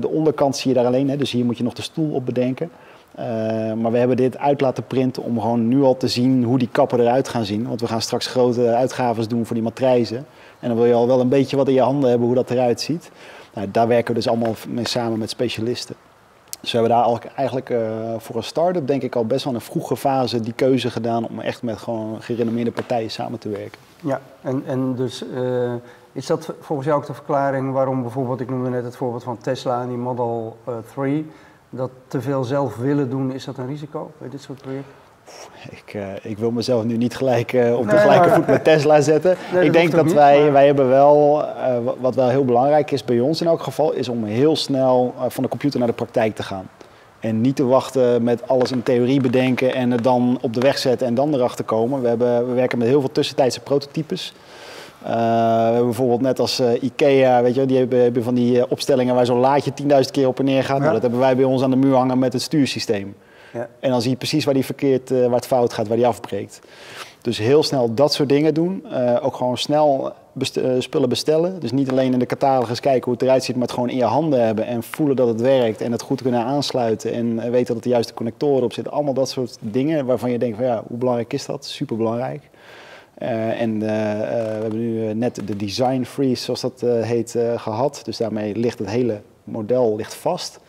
De 0.00 0.08
onderkant 0.08 0.56
zie 0.56 0.70
je 0.70 0.76
daar 0.76 0.86
alleen, 0.86 1.10
hè, 1.10 1.16
dus 1.16 1.30
hier 1.30 1.44
moet 1.44 1.58
je 1.58 1.64
nog 1.64 1.72
de 1.72 1.82
stoel 1.82 2.14
op 2.14 2.26
bedenken. 2.26 2.70
Maar 3.76 3.92
we 3.92 3.98
hebben 3.98 4.16
dit 4.16 4.38
uit 4.38 4.60
laten 4.60 4.86
printen 4.86 5.22
om 5.22 5.40
gewoon 5.40 5.68
nu 5.68 5.82
al 5.82 5.96
te 5.96 6.08
zien 6.08 6.44
hoe 6.44 6.58
die 6.58 6.68
kappen 6.72 7.00
eruit 7.00 7.28
gaan 7.28 7.44
zien. 7.44 7.68
Want 7.68 7.80
we 7.80 7.86
gaan 7.86 8.00
straks 8.00 8.26
grote 8.26 8.74
uitgaves 8.74 9.28
doen 9.28 9.46
voor 9.46 9.54
die 9.54 9.64
matrijzen. 9.64 10.26
En 10.60 10.68
dan 10.68 10.76
wil 10.76 10.86
je 10.86 10.94
al 10.94 11.06
wel 11.06 11.20
een 11.20 11.28
beetje 11.28 11.56
wat 11.56 11.68
in 11.68 11.74
je 11.74 11.80
handen 11.80 12.10
hebben 12.10 12.26
hoe 12.26 12.36
dat 12.36 12.50
eruit 12.50 12.80
ziet. 12.80 13.10
Nou, 13.54 13.70
daar 13.70 13.88
werken 13.88 14.08
we 14.08 14.20
dus 14.20 14.28
allemaal 14.28 14.54
mee 14.68 14.88
samen 14.88 15.18
met 15.18 15.30
specialisten. 15.30 15.96
Dus 16.60 16.72
we 16.72 16.78
hebben 16.78 16.96
daar 16.96 17.30
eigenlijk 17.34 17.70
eh, 17.70 17.78
voor 18.18 18.36
een 18.36 18.42
start-up 18.42 18.86
denk 18.86 19.02
ik 19.02 19.16
al 19.16 19.26
best 19.26 19.44
wel 19.44 19.54
een 19.54 19.60
vroege 19.60 19.96
fase 19.96 20.40
die 20.40 20.52
keuze 20.52 20.90
gedaan 20.90 21.28
om 21.28 21.40
echt 21.40 21.62
met 21.62 21.78
gewoon 21.78 22.22
gerenommeerde 22.22 22.70
partijen 22.70 23.10
samen 23.10 23.38
te 23.38 23.48
werken. 23.48 23.78
Ja, 24.00 24.20
en, 24.42 24.62
en 24.66 24.94
dus 24.94 25.24
eh, 25.34 25.72
is 26.12 26.26
dat 26.26 26.52
volgens 26.60 26.88
jou 26.88 27.00
ook 27.00 27.06
de 27.06 27.14
verklaring 27.14 27.72
waarom 27.72 28.02
bijvoorbeeld, 28.02 28.40
ik 28.40 28.50
noemde 28.50 28.70
net 28.70 28.84
het 28.84 28.96
voorbeeld 28.96 29.22
van 29.22 29.38
Tesla 29.38 29.82
en 29.82 29.88
die 29.88 29.96
Model 29.96 30.56
eh, 30.64 30.74
3, 30.94 31.30
dat 31.70 31.90
te 32.06 32.20
veel 32.20 32.44
zelf 32.44 32.76
willen 32.76 33.10
doen, 33.10 33.32
is 33.32 33.44
dat 33.44 33.58
een 33.58 33.66
risico 33.66 34.10
bij 34.18 34.28
dit 34.28 34.42
soort 34.42 34.60
projecten? 34.60 34.92
Ik, 35.70 35.94
eh, 35.94 36.02
ik 36.22 36.38
wil 36.38 36.50
mezelf 36.50 36.84
nu 36.84 36.96
niet 36.96 37.16
gelijk 37.16 37.52
eh, 37.52 37.76
op 37.78 37.84
de 37.86 37.92
Nee, 37.92 38.00
gelijke 38.00 38.26
maar- 38.26 38.34
voet 38.36 38.46
met 38.46 38.64
Tesla 38.64 39.00
zetten. 39.00 39.36
ik 39.60 39.72
denk 39.72 39.90
dat 39.90 40.04
niet, 40.04 40.14
wij, 40.14 40.40
maar- 40.42 40.52
wij 40.52 40.66
hebben 40.66 40.88
wel, 40.88 41.44
eh, 41.44 41.74
wa- 41.84 41.94
wat 42.00 42.14
wel 42.14 42.28
heel 42.28 42.44
belangrijk 42.44 42.90
is 42.90 43.04
bij 43.04 43.20
ons 43.20 43.40
in 43.40 43.46
elk 43.46 43.62
geval, 43.62 43.92
is 43.92 44.08
om 44.08 44.24
heel 44.24 44.56
snel 44.56 45.14
van 45.28 45.42
de 45.42 45.48
computer 45.48 45.78
naar 45.78 45.88
de 45.88 45.94
praktijk 45.94 46.34
te 46.34 46.42
gaan. 46.42 46.68
En 47.20 47.40
niet 47.40 47.56
te 47.56 47.64
wachten 47.64 48.22
met 48.22 48.48
alles 48.48 48.70
in 48.72 48.82
theorie 48.82 49.20
bedenken 49.20 49.74
en 49.74 49.90
het 49.90 50.04
dan 50.04 50.38
op 50.40 50.54
de 50.54 50.60
weg 50.60 50.78
zetten 50.78 51.06
en 51.06 51.14
dan 51.14 51.34
erachter 51.34 51.64
komen. 51.64 52.02
We, 52.02 52.08
hebben, 52.08 52.48
we 52.48 52.54
werken 52.54 52.78
met 52.78 52.88
heel 52.88 53.00
veel 53.00 53.12
tussentijdse 53.12 53.60
prototypes. 53.60 54.32
We 55.02 55.08
hebben 55.08 55.84
bijvoorbeeld 55.84 56.20
net 56.20 56.38
als 56.40 56.62
IKEA, 56.80 57.42
weet 57.42 57.54
je, 57.54 57.66
die 57.66 57.78
hebben, 57.78 58.02
hebben 58.02 58.22
van 58.22 58.34
die 58.34 58.70
opstellingen 58.70 59.14
waar 59.14 59.26
zo'n 59.26 59.38
laadje 59.38 59.72
10.000 59.74 60.10
keer 60.10 60.26
op 60.28 60.38
en 60.38 60.44
neer 60.44 60.64
gaat. 60.64 60.78
Nou, 60.80 60.92
dat 60.92 61.02
hebben 61.02 61.20
wij 61.20 61.36
bij 61.36 61.44
ons 61.44 61.62
aan 61.62 61.70
de 61.70 61.76
muur 61.76 61.94
hangen 61.94 62.18
met 62.18 62.32
het 62.32 62.42
stuursysteem. 62.42 63.14
En 63.80 63.90
dan 63.90 64.02
zie 64.02 64.10
je 64.10 64.16
precies 64.16 64.44
waar 64.44 64.54
die 64.54 64.64
verkeerd, 64.64 65.10
eh, 65.10 65.24
waar 65.24 65.34
het 65.34 65.46
fout 65.46 65.72
gaat, 65.72 65.88
waar 65.88 65.96
die 65.96 66.06
afbreekt. 66.06 66.60
Dus 67.22 67.38
heel 67.38 67.62
snel 67.62 67.94
dat 67.94 68.12
soort 68.12 68.28
dingen 68.28 68.54
doen. 68.54 68.84
Eh, 68.90 69.24
ook 69.24 69.36
gewoon 69.36 69.58
snel 69.58 70.12
eh, 70.54 70.70
spullen 70.78 71.08
bestellen. 71.08 71.60
Dus 71.60 71.72
niet 71.72 71.90
alleen 71.90 72.12
in 72.12 72.18
de 72.18 72.26
catalogus 72.26 72.80
kijken 72.80 73.04
hoe 73.04 73.12
het 73.12 73.22
eruit 73.22 73.44
ziet, 73.44 73.54
maar 73.54 73.64
het 73.64 73.74
gewoon 73.74 73.88
in 73.88 73.96
je 73.96 74.04
handen 74.04 74.44
hebben 74.44 74.66
en 74.66 74.82
voelen 74.82 75.16
dat 75.16 75.28
het 75.28 75.40
werkt 75.40 75.80
en 75.80 75.92
het 75.92 76.02
goed 76.02 76.22
kunnen 76.22 76.44
aansluiten 76.44 77.12
en 77.12 77.50
weten 77.50 77.74
dat 77.74 77.82
de 77.82 77.88
juiste 77.88 78.14
connectoren 78.14 78.64
op 78.64 78.72
zitten. 78.72 78.92
Allemaal 78.92 79.14
dat 79.14 79.28
soort 79.28 79.58
dingen 79.60 80.06
waarvan 80.06 80.30
je 80.30 80.38
denkt 80.38 80.56
van 80.56 80.66
ja, 80.66 80.82
hoe 80.88 80.98
belangrijk 80.98 81.32
is 81.32 81.46
dat? 81.46 81.64
Super 81.64 81.96
belangrijk. 81.96 82.42
en 83.14 83.78
we 83.78 83.86
hebben 83.86 84.78
nu 84.78 85.14
net 85.14 85.40
de 85.46 85.56
design 85.56 86.02
freeze, 86.02 86.44
zoals 86.44 86.60
dat 86.60 86.80
heet, 86.80 87.34
eh, 87.34 87.60
gehad. 87.60 88.00
Dus 88.04 88.16
daarmee 88.16 88.56
ligt 88.56 88.78
het 88.78 88.90
hele 88.90 89.20
model 89.44 89.96
ligt 89.96 90.14
vast. 90.14 90.60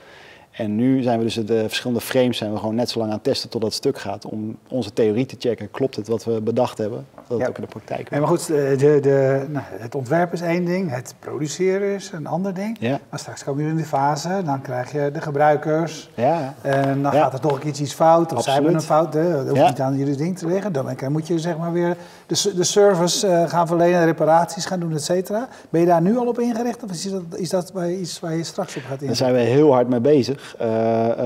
En 0.51 0.75
nu 0.75 1.01
zijn 1.01 1.17
we 1.17 1.23
dus 1.23 1.33
de 1.33 1.63
verschillende 1.67 2.01
frames 2.01 2.37
zijn 2.37 2.51
we 2.53 2.57
gewoon 2.59 2.75
net 2.75 2.89
zo 2.89 2.99
lang 2.99 3.09
aan 3.11 3.15
het 3.17 3.25
testen 3.25 3.49
tot 3.49 3.61
dat 3.61 3.73
stuk 3.73 3.97
gaat. 3.99 4.25
Om 4.25 4.57
onze 4.69 4.93
theorie 4.93 5.25
te 5.25 5.35
checken. 5.39 5.71
Klopt 5.71 5.95
het 5.95 6.07
wat 6.07 6.23
we 6.23 6.41
bedacht 6.41 6.77
hebben? 6.77 7.05
Dat 7.15 7.27
het 7.27 7.39
Ja. 7.39 7.47
ook 7.47 7.55
in 7.55 7.61
de 7.63 7.67
praktijk 7.69 8.09
Nee, 8.09 8.19
maar 8.19 8.29
goed, 8.29 8.47
de, 8.47 8.75
de, 8.77 8.99
de- 9.01 9.45
nou, 9.49 9.65
het 9.69 9.95
ontwerp 9.95 10.33
is 10.33 10.41
één 10.41 10.65
ding, 10.65 10.89
het 10.91 11.15
produceren 11.19 11.95
is 11.95 12.11
een 12.11 12.27
ander 12.27 12.53
ding. 12.53 12.77
Ja, 12.79 12.99
Maar 13.09 13.19
straks 13.19 13.43
komen 13.43 13.59
jullie 13.61 13.75
in 13.77 13.81
die 13.81 13.91
fase, 13.91 14.41
dan 14.45 14.61
krijg 14.61 14.91
je 14.91 15.09
de 15.13 15.21
gebruikers. 15.21 16.09
ja. 16.15 16.53
En 16.61 17.01
dan 17.01 17.13
Ja. 17.13 17.21
gaat 17.21 17.33
er 17.33 17.39
toch 17.39 17.59
keer 17.59 17.79
iets 17.79 17.93
fout, 17.93 18.33
of 18.33 18.43
zij 18.43 18.53
hebben 18.53 18.73
een 18.73 18.81
fout. 18.81 19.13
Dat 19.13 19.47
hoeft 19.47 19.55
Ja. 19.55 19.67
niet 19.69 19.79
aan 19.79 19.97
jullie 19.97 20.15
ding 20.15 20.37
te 20.37 20.47
liggen. 20.47 20.71
Dan 20.73 20.95
moet 21.11 21.27
je 21.27 21.39
zeg 21.39 21.57
maar 21.57 21.71
weer 21.71 21.97
de, 22.43 22.53
de 22.55 22.63
service 22.63 23.27
eh, 23.27 23.49
gaan 23.49 23.67
verlenen, 23.67 24.05
reparaties 24.05 24.65
gaan 24.65 24.79
doen, 24.79 24.93
et 24.93 25.03
cetera. 25.03 25.47
Ben 25.69 25.81
je 25.81 25.87
daar 25.87 26.01
nu 26.01 26.17
al 26.17 26.27
op 26.27 26.39
ingericht 26.39 26.83
of 26.83 26.91
is 26.91 27.11
dat, 27.11 27.21
is 27.35 27.49
dat 27.49 27.73
bij 27.73 27.95
iets 27.95 28.19
waar 28.19 28.35
je 28.35 28.43
straks 28.43 28.75
op 28.75 28.81
gaat 28.81 28.99
Daar 28.99 29.09
inzetten? 29.09 29.35
zijn 29.35 29.45
we 29.47 29.51
heel 29.53 29.71
hard 29.73 29.87
mee 29.89 29.99
bezig. 29.99 30.55
Eh, 30.59 31.09
eh, 31.09 31.17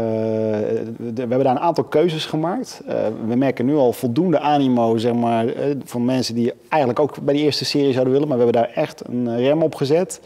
de- 0.98 1.14
we 1.14 1.20
hebben 1.20 1.44
daar 1.44 1.56
een 1.56 1.60
aantal 1.60 1.84
keuzes 1.84 2.26
gemaakt. 2.26 2.82
We 3.28 3.36
merken 3.36 3.66
nu 3.66 3.76
al 3.76 3.94
voldoende 3.94 4.40
animo 4.40 4.98
zeg 4.98 5.14
maar, 5.14 5.46
van 5.86 6.06
mensen 6.06 6.36
die 6.36 6.54
eigenlijk 6.70 7.02
ook 7.02 7.22
bij 7.22 7.34
die 7.34 7.44
eerste 7.44 7.66
serie 7.66 7.92
zouden 7.92 8.14
willen. 8.14 8.28
Maar 8.28 8.38
we 8.38 8.44
hebben 8.44 8.62
daar 8.62 8.72
echt 8.84 9.02
een 9.08 9.38
rem 9.38 9.62
op 9.64 9.76
gezet. 9.76 10.20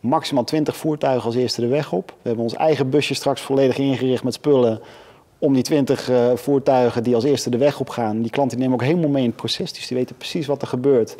Maximaal 0.00 0.44
20 0.44 0.76
voertuigen 0.76 1.24
als 1.24 1.34
eerste 1.34 1.60
de 1.60 1.66
weg 1.66 1.92
op. 1.92 2.06
We 2.08 2.14
hebben 2.28 2.44
ons 2.44 2.54
eigen 2.54 2.90
busje 2.90 3.14
straks 3.14 3.40
volledig 3.40 3.78
ingericht 3.78 4.24
met 4.24 4.34
spullen. 4.34 4.80
Om 5.44 5.54
die 5.54 5.62
20 5.62 6.10
eh, 6.10 6.30
voertuigen 6.34 7.02
die 7.02 7.14
als 7.14 7.24
eerste 7.24 7.50
de 7.50 7.56
weg 7.56 7.80
op 7.80 7.88
gaan. 7.88 8.22
Die 8.22 8.30
klanten 8.30 8.58
nemen 8.58 8.74
ook 8.74 8.82
helemaal 8.82 9.08
mee 9.08 9.22
in 9.22 9.28
het 9.28 9.36
proces. 9.36 9.72
Dus 9.72 9.86
die 9.86 9.96
weten 9.96 10.16
precies 10.16 10.46
wat 10.46 10.62
er 10.62 10.68
gebeurt. 10.68 11.16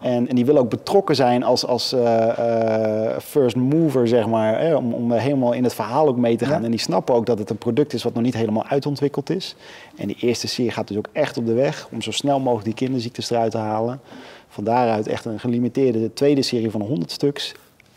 En, 0.00 0.28
en 0.28 0.34
die 0.34 0.44
willen 0.44 0.60
ook 0.60 0.70
betrokken 0.70 1.14
zijn 1.14 1.42
als, 1.42 1.66
als 1.66 1.92
eh, 1.92 3.08
eh, 3.08 3.20
first 3.20 3.56
mover, 3.56 4.08
zeg 4.08 4.26
maar. 4.26 4.60
Hè, 4.60 4.74
om, 4.74 4.92
om 4.92 5.12
helemaal 5.12 5.52
in 5.52 5.64
het 5.64 5.74
verhaal 5.74 6.08
ook 6.08 6.16
mee 6.16 6.36
te 6.36 6.44
gaan. 6.44 6.58
Ja. 6.58 6.64
En 6.64 6.70
die 6.70 6.80
snappen 6.80 7.14
ook 7.14 7.26
dat 7.26 7.38
het 7.38 7.50
een 7.50 7.58
product 7.58 7.92
is 7.92 8.02
wat 8.02 8.14
nog 8.14 8.22
niet 8.22 8.34
helemaal 8.34 8.66
uitontwikkeld 8.66 9.30
is. 9.30 9.54
En 9.96 10.06
die 10.06 10.16
eerste 10.20 10.48
serie 10.48 10.70
gaat 10.70 10.88
dus 10.88 10.96
ook 10.96 11.08
echt 11.12 11.36
op 11.36 11.46
de 11.46 11.54
weg 11.54 11.88
om 11.90 12.02
zo 12.02 12.10
snel 12.10 12.38
mogelijk 12.38 12.64
die 12.64 12.74
kinderziektes 12.74 13.30
eruit 13.30 13.50
te 13.50 13.58
halen. 13.58 14.00
Van 14.48 14.64
daaruit 14.64 15.06
echt 15.06 15.24
een 15.24 15.40
gelimiteerde 15.40 16.12
tweede 16.12 16.42
serie 16.42 16.70
van 16.70 16.80
100 16.80 17.10
stuks. 17.10 17.54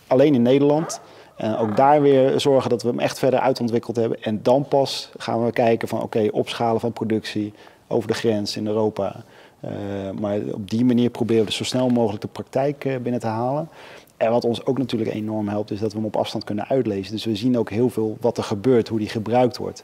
Alleen 0.07 0.33
in 0.33 0.41
Nederland. 0.41 1.01
En 1.35 1.57
ook 1.57 1.75
daar 1.75 2.01
weer 2.01 2.39
zorgen 2.39 2.69
dat 2.69 2.81
we 2.81 2.87
hem 2.87 2.99
echt 2.99 3.19
verder 3.19 3.39
uitontwikkeld 3.39 3.95
hebben. 3.95 4.23
En 4.23 4.39
dan 4.43 4.67
pas 4.67 5.09
gaan 5.17 5.45
we 5.45 5.51
kijken 5.51 5.87
van 5.87 6.01
oké, 6.01 6.27
opschalen 6.31 6.79
van 6.79 6.93
productie 6.93 7.53
over 7.87 8.07
de 8.07 8.13
grens 8.13 8.57
in 8.57 8.67
Europa. 8.67 9.23
Eh, 9.59 9.71
maar 10.19 10.39
op 10.51 10.69
die 10.69 10.85
manier 10.85 11.09
proberen 11.09 11.41
we 11.41 11.47
dus 11.47 11.55
zo 11.55 11.63
snel 11.63 11.89
mogelijk 11.89 12.21
de 12.21 12.27
praktijk 12.27 12.85
eh, 12.85 12.97
binnen 12.97 13.21
te 13.21 13.27
halen. 13.27 13.69
En 14.17 14.31
wat 14.31 14.45
ons 14.45 14.65
ook 14.65 14.77
natuurlijk 14.77 15.13
enorm 15.13 15.47
helpt, 15.47 15.71
is 15.71 15.79
dat 15.79 15.91
we 15.91 15.97
hem 15.97 16.07
op 16.07 16.15
afstand 16.15 16.43
kunnen 16.43 16.67
uitlezen. 16.67 17.11
Dus 17.11 17.25
we 17.25 17.35
zien 17.35 17.57
ook 17.57 17.69
heel 17.69 17.89
veel 17.89 18.17
wat 18.21 18.37
er 18.37 18.43
gebeurt, 18.43 18.87
hoe 18.87 18.99
die 18.99 19.09
gebruikt 19.09 19.57
wordt. 19.57 19.83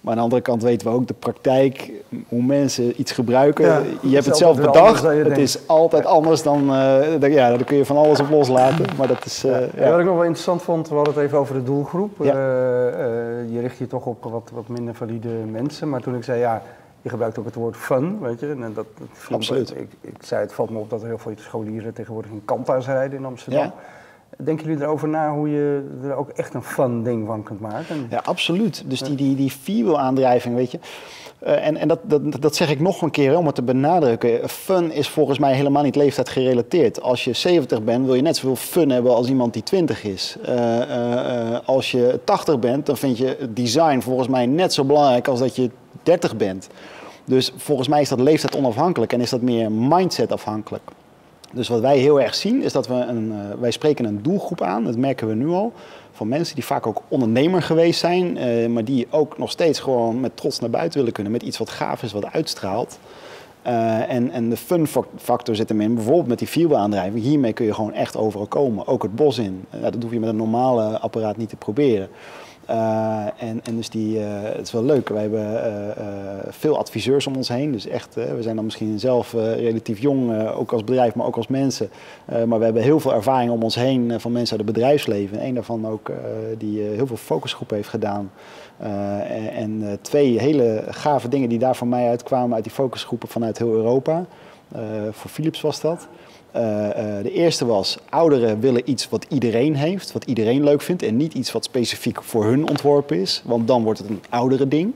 Maar 0.00 0.10
aan 0.12 0.16
de 0.18 0.22
andere 0.24 0.42
kant 0.42 0.62
weten 0.62 0.86
we 0.88 0.92
ook 0.94 1.06
de 1.06 1.14
praktijk, 1.14 1.90
hoe 2.28 2.42
mensen 2.42 3.00
iets 3.00 3.12
gebruiken. 3.12 3.64
Ja, 3.64 3.82
je 4.02 4.14
hebt 4.14 4.26
het 4.26 4.36
zelf 4.36 4.56
bedacht. 4.56 5.02
Het 5.02 5.24
denkt. 5.24 5.38
is 5.38 5.58
altijd 5.68 6.04
anders 6.06 6.42
dan. 6.42 6.60
eh, 6.74 7.32
ja, 7.32 7.48
daar 7.48 7.64
kun 7.64 7.76
je 7.76 7.84
van 7.84 7.96
alles 7.96 8.20
op 8.20 8.30
loslaten. 8.30 8.86
Maar 8.98 9.08
dat 9.08 9.24
is. 9.24 9.44
eh, 9.44 9.50
Ja. 9.50 9.66
ja. 9.84 9.90
Wat 9.90 9.98
ik 9.98 10.04
nog 10.04 10.14
wel 10.14 10.24
interessant 10.24 10.62
vond, 10.62 10.88
we 10.88 10.94
hadden 10.94 11.14
het 11.14 11.22
even 11.22 11.38
over 11.38 11.54
de 11.54 11.62
doelgroep. 11.62 12.20
Eh, 12.20 12.28
eh, 12.28 13.52
je 13.52 13.60
richt 13.60 13.78
je 13.78 13.86
toch 13.86 14.06
op 14.06 14.22
wat, 14.24 14.50
wat 14.54 14.68
minder 14.68 14.94
valide 14.94 15.28
mensen. 15.28 15.88
Maar 15.88 16.00
toen 16.00 16.14
ik 16.14 16.24
zei, 16.24 16.38
ja, 16.40 16.62
je 17.02 17.08
gebruikt 17.08 17.38
ook 17.38 17.44
het 17.44 17.54
woord 17.54 17.76
fun, 17.76 18.18
weet 18.20 18.40
je. 18.40 18.46
En 18.50 18.60
dat, 18.60 18.74
dat 18.74 18.84
viel 19.12 19.30
me- 19.30 19.36
Absoluut. 19.36 19.70
Ik, 19.70 19.88
ik 20.00 20.14
zei, 20.20 20.40
het 20.40 20.52
valt 20.52 20.70
me 20.70 20.78
op 20.78 20.90
dat 20.90 21.00
er 21.02 21.06
heel 21.08 21.18
veel 21.18 21.32
scholieren 21.36 21.92
tegenwoordig 21.92 22.30
in 22.30 22.42
Kanta's 22.44 22.86
rijden 22.86 23.18
in 23.18 23.24
Amsterdam. 23.24 23.62
Ja. 23.62 23.72
Denken 24.38 24.66
jullie 24.66 24.82
erover 24.82 25.08
na 25.08 25.32
hoe 25.32 25.50
je 25.50 25.88
er 26.02 26.14
ook 26.14 26.28
echt 26.28 26.54
een 26.54 26.62
fun 26.62 27.02
ding 27.02 27.26
van 27.26 27.42
kunt 27.42 27.60
maken? 27.60 28.06
Ja, 28.10 28.20
absoluut. 28.24 28.84
Dus 28.86 29.00
die, 29.00 29.14
die, 29.14 29.36
die 29.36 29.52
vierwielaandrijving, 29.52 30.54
weet 30.54 30.70
je. 30.70 30.78
Eh, 31.38 31.66
en 31.66 31.76
en 31.76 31.88
dat, 31.88 31.98
dat, 32.02 32.22
dat 32.40 32.56
zeg 32.56 32.70
ik 32.70 32.80
nog 32.80 33.02
een 33.02 33.10
keer 33.10 33.36
om 33.36 33.46
het 33.46 33.54
te 33.54 33.62
benadrukken. 33.62 34.48
Fun 34.48 34.92
is 34.92 35.08
volgens 35.08 35.38
mij 35.38 35.54
helemaal 35.54 35.82
niet 35.82 35.96
leeftijd 35.96 36.28
gerelateerd. 36.28 37.02
Als 37.02 37.24
je 37.24 37.32
70 37.32 37.82
bent, 37.82 38.06
wil 38.06 38.14
je 38.14 38.22
net 38.22 38.36
zoveel 38.36 38.56
fun 38.56 38.90
hebben 38.90 39.14
als 39.14 39.28
iemand 39.28 39.52
die 39.52 39.62
20 39.62 40.04
is. 40.04 40.36
Eh, 40.44 40.82
eh, 40.82 41.58
als 41.64 41.90
je 41.90 42.20
80 42.24 42.58
bent, 42.58 42.86
dan 42.86 42.96
vind 42.96 43.18
je 43.18 43.36
design 43.50 44.00
volgens 44.00 44.28
mij 44.28 44.46
net 44.46 44.72
zo 44.72 44.84
belangrijk 44.84 45.28
als 45.28 45.38
dat 45.38 45.56
je 45.56 45.70
30 46.02 46.36
bent. 46.36 46.68
Dus 47.24 47.52
volgens 47.56 47.88
mij 47.88 48.00
is 48.00 48.08
dat 48.08 48.20
leeftijd 48.20 48.56
onafhankelijk 48.56 49.12
en 49.12 49.20
is 49.20 49.30
dat 49.30 49.42
meer 49.42 49.72
mindset 49.72 50.32
afhankelijk. 50.32 50.82
Dus 51.52 51.68
wat 51.68 51.80
wij 51.80 51.98
heel 51.98 52.20
erg 52.20 52.34
zien 52.34 52.62
is 52.62 52.72
dat 52.72 52.86
we 52.86 52.94
een, 52.94 53.32
eh, 53.32 53.60
wij 53.60 53.70
spreken 53.70 54.04
een 54.04 54.22
doelgroep 54.22 54.62
aan, 54.62 54.84
dat 54.84 54.96
merken 54.96 55.28
we 55.28 55.34
nu 55.34 55.48
al, 55.48 55.72
van 56.12 56.28
mensen 56.28 56.54
die 56.54 56.64
vaak 56.64 56.86
ook 56.86 57.02
ondernemer 57.08 57.62
geweest 57.62 58.00
zijn, 58.00 58.36
eh, 58.36 58.68
maar 58.68 58.84
die 58.84 59.06
ook 59.10 59.38
nog 59.38 59.50
steeds 59.50 59.78
gewoon 59.80 60.20
met 60.20 60.36
trots 60.36 60.60
naar 60.60 60.70
buiten 60.70 60.98
willen 60.98 61.12
kunnen, 61.14 61.32
met 61.32 61.42
iets 61.42 61.58
wat 61.58 61.70
gaaf 61.70 62.02
is, 62.02 62.12
wat 62.12 62.32
uitstraalt. 62.32 62.98
Eh, 63.62 64.10
en, 64.10 64.30
en 64.30 64.48
de 64.50 64.56
fun 64.56 64.86
fac- 64.86 65.08
factor 65.16 65.56
zit 65.56 65.68
hem 65.68 65.80
in, 65.80 65.94
bijvoorbeeld 65.94 66.26
met 66.26 66.38
die 66.38 66.48
vierwielaandrijving. 66.48 67.22
Hiermee 67.22 67.52
kun 67.52 67.66
je 67.66 67.74
gewoon 67.74 67.92
echt 67.92 68.16
overal 68.16 68.46
komen, 68.46 68.86
ook 68.86 69.02
het 69.02 69.14
bos 69.14 69.38
in. 69.38 69.64
Dat 69.80 69.96
hoef 70.02 70.12
je 70.12 70.20
met 70.20 70.28
een 70.28 70.36
normale 70.36 70.98
apparaat 70.98 71.36
niet 71.36 71.48
te 71.48 71.56
proberen. 71.56 72.08
Eh, 72.70 73.26
en, 73.36 73.60
en 73.64 73.76
dus 73.76 73.90
die, 73.90 74.18
eh, 74.18 74.26
het 74.42 74.66
is 74.66 74.72
wel 74.72 74.84
leuk. 74.84 75.08
Wij 75.08 75.22
hebben 75.22 75.64
eh, 75.96 76.04
veel 76.48 76.78
adviseurs 76.78 77.26
om 77.26 77.36
ons 77.36 77.48
heen. 77.48 77.72
Dus 77.72 77.86
echt, 77.86 78.14
we 78.14 78.42
zijn 78.42 78.56
dan 78.56 78.64
misschien 78.64 78.98
zelf 78.98 79.32
relatief 79.32 79.98
jong, 79.98 80.48
ook 80.48 80.72
als 80.72 80.84
bedrijf, 80.84 81.14
maar 81.14 81.26
ook 81.26 81.36
als 81.36 81.46
mensen. 81.46 81.90
Maar 82.46 82.58
we 82.58 82.64
hebben 82.64 82.82
heel 82.82 83.00
veel 83.00 83.14
ervaring 83.14 83.50
om 83.50 83.62
ons 83.62 83.74
heen 83.74 84.20
van 84.20 84.32
mensen 84.32 84.58
uit 84.58 84.66
het 84.66 84.74
bedrijfsleven. 84.74 85.38
En 85.38 85.54
daarvan 85.54 85.86
ook 85.86 86.10
die 86.58 86.80
heel 86.80 87.06
veel 87.06 87.16
focusgroepen 87.16 87.76
heeft 87.76 87.88
gedaan. 87.88 88.30
En 89.54 89.98
twee 90.00 90.40
hele 90.40 90.84
gave 90.90 91.28
dingen 91.28 91.48
die 91.48 91.58
daar 91.58 91.76
voor 91.76 91.86
mij 91.86 92.08
uitkwamen 92.08 92.54
uit 92.54 92.64
die 92.64 92.72
focusgroepen 92.72 93.28
vanuit 93.28 93.58
heel 93.58 93.72
Europa. 93.72 94.24
Voor 95.10 95.30
Philips 95.30 95.60
was 95.60 95.80
dat. 95.80 96.08
Eh, 96.52 97.18
eh, 97.18 97.22
de 97.22 97.32
eerste 97.32 97.66
was, 97.66 97.98
ouderen 98.08 98.60
willen 98.60 98.90
iets 98.90 99.08
wat 99.08 99.26
iedereen 99.28 99.76
heeft, 99.76 100.12
wat 100.12 100.24
iedereen 100.24 100.64
leuk 100.64 100.82
vindt 100.82 101.02
en 101.02 101.16
niet 101.16 101.34
iets 101.34 101.52
wat 101.52 101.64
specifiek 101.64 102.22
voor 102.22 102.44
hun 102.44 102.68
ontworpen 102.68 103.20
is, 103.20 103.42
want 103.44 103.66
dan 103.68 103.82
wordt 103.84 103.98
het 103.98 104.08
een 104.08 104.22
oudere 104.28 104.68
ding. 104.68 104.92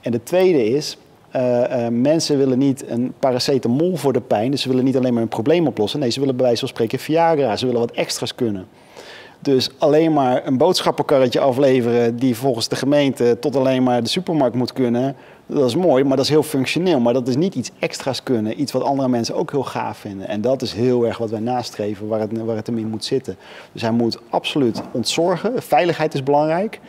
En 0.00 0.12
de 0.12 0.22
tweede 0.22 0.64
is, 0.64 0.96
eh, 1.30 1.88
mensen 1.88 2.38
willen 2.38 2.58
niet 2.58 2.88
een 2.88 3.12
paracetamol 3.18 3.96
voor 3.96 4.12
de 4.12 4.20
pijn, 4.20 4.50
dus 4.50 4.62
ze 4.62 4.68
willen 4.68 4.84
niet 4.84 4.96
alleen 4.96 5.14
maar 5.14 5.22
een 5.22 5.28
probleem 5.28 5.66
oplossen. 5.66 6.00
Nee, 6.00 6.10
ze 6.10 6.20
willen 6.20 6.36
bij 6.36 6.44
wijze 6.44 6.60
van 6.60 6.68
spreken 6.68 6.98
Viagra, 6.98 7.56
ze 7.56 7.66
willen 7.66 7.80
wat 7.80 7.90
extra's 7.90 8.34
kunnen. 8.34 8.66
Dus 9.42 9.70
alleen 9.78 10.12
maar 10.12 10.46
een 10.46 10.56
boodschappenkarretje 10.56 11.40
afleveren 11.40 12.16
die 12.16 12.36
volgens 12.36 12.68
de 12.68 12.76
gemeente 12.76 13.36
tot 13.40 13.56
alleen 13.56 13.82
maar 13.82 14.02
de 14.02 14.08
supermarkt 14.08 14.56
moet 14.56 14.72
kunnen, 14.72 15.16
dat 15.46 15.68
is 15.68 15.76
mooi, 15.76 16.04
maar 16.04 16.16
dat 16.16 16.24
is 16.24 16.30
heel 16.30 16.42
functioneel. 16.42 17.00
Maar 17.00 17.12
dat 17.12 17.28
is 17.28 17.36
niet 17.36 17.54
iets 17.54 17.70
extra's 17.78 18.22
kunnen, 18.22 18.60
iets 18.60 18.72
wat 18.72 18.82
andere 18.82 19.08
mensen 19.08 19.34
ook 19.34 19.50
heel 19.50 19.62
gaaf 19.62 19.98
vinden. 19.98 20.28
En 20.28 20.40
dat 20.40 20.62
is 20.62 20.72
heel 20.72 21.06
erg 21.06 21.18
wat 21.18 21.30
wij 21.30 21.40
nastreven, 21.40 22.08
waar 22.08 22.20
het, 22.20 22.42
waar 22.44 22.56
het 22.56 22.66
hem 22.66 22.78
in 22.78 22.88
moet 22.88 23.04
zitten. 23.04 23.36
Dus 23.72 23.82
hij 23.82 23.90
moet 23.90 24.18
absoluut 24.30 24.82
ontzorgen. 24.92 25.62
Veiligheid 25.62 26.14
is 26.14 26.22
belangrijk. 26.22 26.80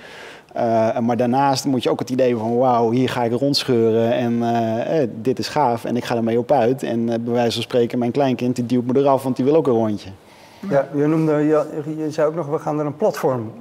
Uh, 0.56 1.00
maar 1.00 1.18
daarnaast 1.18 1.66
moet 1.66 1.84
je 1.84 1.90
ook 1.90 2.00
het 2.00 2.10
idee 2.10 2.36
van 2.36 2.58
wauw, 2.58 2.92
hier 2.92 3.10
ga 3.10 3.24
ik 3.24 3.32
rondscheuren 3.32 4.14
en 4.14 4.34
uh, 4.34 5.02
eh, 5.02 5.10
dit 5.22 5.40
is 5.40 5.48
gaaf 5.48 5.86
en 5.86 5.96
ik 5.96 6.06
ga 6.06 6.16
ermee 6.16 6.40
op 6.40 6.52
uit. 6.52 6.84
En 6.84 7.00
uh, 7.00 7.08
bij 7.08 7.34
wijze 7.34 7.54
van 7.54 7.62
spreken, 7.62 8.00
mijn 8.00 8.12
kleinkind 8.12 8.56
die 8.56 8.66
duwt 8.66 8.86
me 8.86 9.00
eraf, 9.00 9.24
want 9.24 9.36
die 9.36 9.46
wil 9.46 9.56
ook 9.56 9.68
een 9.68 9.74
rondje. 9.74 10.10
Ja, 10.70 10.88
je, 10.96 11.08
noemde, 11.08 11.32
je, 11.32 11.66
je 11.98 12.12
zei 12.12 12.28
ook 12.28 12.36
nog, 12.36 12.48
we 12.48 12.60
gaan 12.60 12.80
er 12.80 12.86
een 12.86 12.96
platform 12.96 13.52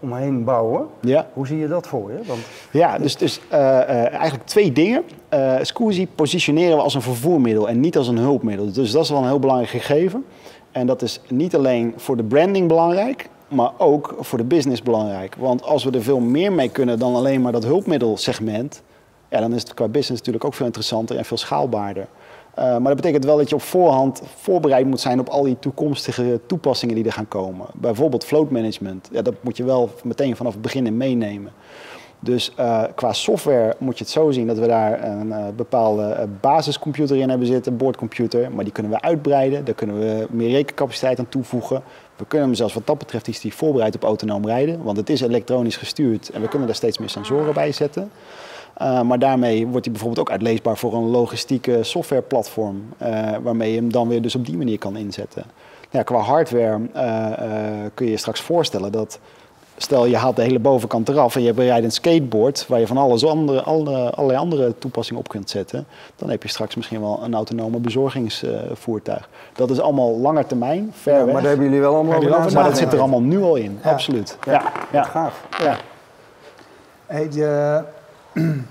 omheen 0.00 0.44
bouwen. 0.44 0.86
Ja. 1.00 1.26
Hoe 1.32 1.46
zie 1.46 1.58
je 1.58 1.68
dat 1.68 1.86
voor 1.86 2.10
je? 2.10 2.18
Want... 2.26 2.40
Ja, 2.70 2.98
dus, 2.98 3.16
dus 3.16 3.40
eigenlijk 3.50 4.44
twee 4.44 4.72
dingen. 4.72 5.02
Uh, 5.34 5.54
Scusi 5.62 6.08
positioneren 6.08 6.76
we 6.76 6.82
als 6.82 6.94
een 6.94 7.02
vervoermiddel 7.02 7.68
en 7.68 7.80
niet 7.80 7.96
als 7.96 8.08
een 8.08 8.18
hulpmiddel. 8.18 8.72
Dus 8.72 8.90
dat 8.90 9.02
is 9.02 9.10
wel 9.10 9.18
een 9.18 9.26
heel 9.26 9.38
belangrijk 9.38 9.70
gegeven. 9.70 10.24
En 10.72 10.86
dat 10.86 11.02
is 11.02 11.20
niet 11.28 11.56
alleen 11.56 11.94
voor 11.96 12.16
de 12.16 12.24
branding 12.24 12.68
belangrijk, 12.68 13.28
maar 13.48 13.70
ook 13.78 14.14
voor 14.20 14.38
de 14.38 14.44
business 14.44 14.82
belangrijk. 14.82 15.34
Want 15.38 15.62
als 15.62 15.84
we 15.84 15.90
er 15.90 16.02
veel 16.02 16.20
meer 16.20 16.52
mee 16.52 16.68
kunnen 16.68 16.98
dan 16.98 17.14
alleen 17.14 17.40
maar 17.42 17.52
dat 17.52 17.64
hulpmiddelsegment, 17.64 18.82
ja, 19.28 19.40
dan 19.40 19.54
is 19.54 19.62
het 19.62 19.74
qua 19.74 19.88
business 19.88 20.18
natuurlijk 20.18 20.44
ook 20.44 20.54
veel 20.54 20.66
interessanter 20.66 21.16
en 21.16 21.24
veel 21.24 21.36
schaalbaarder. 21.36 22.06
Uh, 22.58 22.64
maar 22.64 22.82
dat 22.82 22.96
betekent 22.96 23.24
wel 23.24 23.36
dat 23.36 23.48
je 23.48 23.54
op 23.54 23.62
voorhand 23.62 24.22
voorbereid 24.36 24.86
moet 24.86 25.00
zijn 25.00 25.20
op 25.20 25.28
al 25.28 25.42
die 25.42 25.58
toekomstige 25.58 26.40
toepassingen 26.46 26.94
die 26.94 27.04
er 27.04 27.12
gaan 27.12 27.28
komen. 27.28 27.66
Bijvoorbeeld 27.74 28.24
float 28.24 28.50
management. 28.50 29.08
Ja, 29.12 29.22
dat 29.22 29.34
moet 29.40 29.56
je 29.56 29.64
wel 29.64 29.90
meteen 30.04 30.36
vanaf 30.36 30.52
het 30.52 30.62
begin 30.62 30.96
meenemen. 30.96 31.52
Dus 32.20 32.52
uh, 32.58 32.82
qua 32.94 33.12
software 33.12 33.74
moet 33.78 33.98
je 33.98 34.04
het 34.04 34.12
zo 34.12 34.30
zien 34.30 34.46
dat 34.46 34.58
we 34.58 34.66
daar 34.66 35.04
een 35.04 35.26
uh, 35.26 35.46
bepaalde 35.56 36.28
basiscomputer 36.40 37.16
in 37.16 37.28
hebben 37.28 37.46
zitten, 37.46 37.76
boordcomputer. 37.76 38.52
Maar 38.52 38.64
die 38.64 38.72
kunnen 38.72 38.92
we 38.92 39.00
uitbreiden, 39.00 39.64
daar 39.64 39.74
kunnen 39.74 39.98
we 39.98 40.26
meer 40.30 40.50
rekencapaciteit 40.50 41.18
aan 41.18 41.28
toevoegen. 41.28 41.82
We 42.16 42.26
kunnen 42.26 42.46
hem 42.46 42.56
zelfs 42.56 42.74
wat 42.74 42.86
dat 42.86 42.98
betreft 42.98 43.28
is 43.28 43.40
die 43.40 43.54
voorbereid 43.54 43.94
op 43.94 44.02
autonoom 44.02 44.46
rijden, 44.46 44.82
want 44.82 44.96
het 44.96 45.10
is 45.10 45.20
elektronisch 45.20 45.76
gestuurd 45.76 46.30
en 46.30 46.40
we 46.40 46.48
kunnen 46.48 46.66
daar 46.66 46.76
steeds 46.76 46.98
meer 46.98 47.08
sensoren 47.08 47.54
bij 47.54 47.72
zetten. 47.72 48.10
Uh, 48.82 49.00
maar 49.00 49.18
daarmee 49.18 49.66
wordt 49.66 49.84
hij 49.84 49.94
bijvoorbeeld 49.94 50.26
ook 50.26 50.32
uitleesbaar 50.32 50.76
voor 50.76 50.94
een 50.94 51.08
logistieke 51.10 51.82
softwareplatform, 51.82 52.82
uh, 53.02 53.30
waarmee 53.42 53.70
je 53.70 53.76
hem 53.76 53.92
dan 53.92 54.08
weer 54.08 54.22
dus 54.22 54.34
op 54.34 54.46
die 54.46 54.56
manier 54.56 54.78
kan 54.78 54.96
inzetten. 54.96 55.44
Ja, 55.90 56.02
qua 56.02 56.18
hardware 56.18 56.78
uh, 56.94 57.86
kun 57.94 58.04
je 58.06 58.12
je 58.12 58.18
straks 58.18 58.40
voorstellen 58.40 58.92
dat, 58.92 59.18
stel 59.76 60.06
je 60.06 60.16
haalt 60.16 60.36
de 60.36 60.42
hele 60.42 60.58
bovenkant 60.58 61.08
eraf 61.08 61.36
en 61.36 61.42
je 61.42 61.52
rijdt 61.52 61.84
een 61.84 61.90
skateboard 61.90 62.66
waar 62.68 62.80
je 62.80 62.86
van 62.86 62.96
alles 62.96 63.26
andere, 63.26 63.62
alle, 63.62 64.10
allerlei 64.10 64.38
andere 64.38 64.78
toepassingen 64.78 65.20
op 65.20 65.28
kunt 65.28 65.50
zetten, 65.50 65.86
dan 66.16 66.30
heb 66.30 66.42
je 66.42 66.48
straks 66.48 66.74
misschien 66.74 67.00
wel 67.00 67.20
een 67.22 67.34
autonome 67.34 67.78
bezorgingsvoertuig. 67.78 69.28
Dat 69.52 69.70
is 69.70 69.80
allemaal 69.80 70.18
langer 70.18 70.46
termijn, 70.46 70.92
ver 70.92 71.12
ja, 71.12 71.24
weg. 71.24 71.32
Maar 71.32 71.42
daar 71.42 71.50
hebben 71.50 71.66
jullie 71.66 71.82
wel 71.82 71.94
allemaal 71.94 72.16
over 72.16 72.52
Maar 72.52 72.64
dat 72.64 72.78
zit 72.78 72.92
er 72.92 72.98
allemaal 72.98 73.22
nu 73.22 73.42
al 73.42 73.56
in, 73.56 73.78
Ja. 73.82 73.90
absoluut. 73.90 74.38
Ja, 74.44 74.52
Ja, 74.52 74.72
ja. 74.92 75.02
gaaf. 75.02 75.46
ja. 75.58 75.76
Hey, 77.06 77.28
je, 77.30 77.82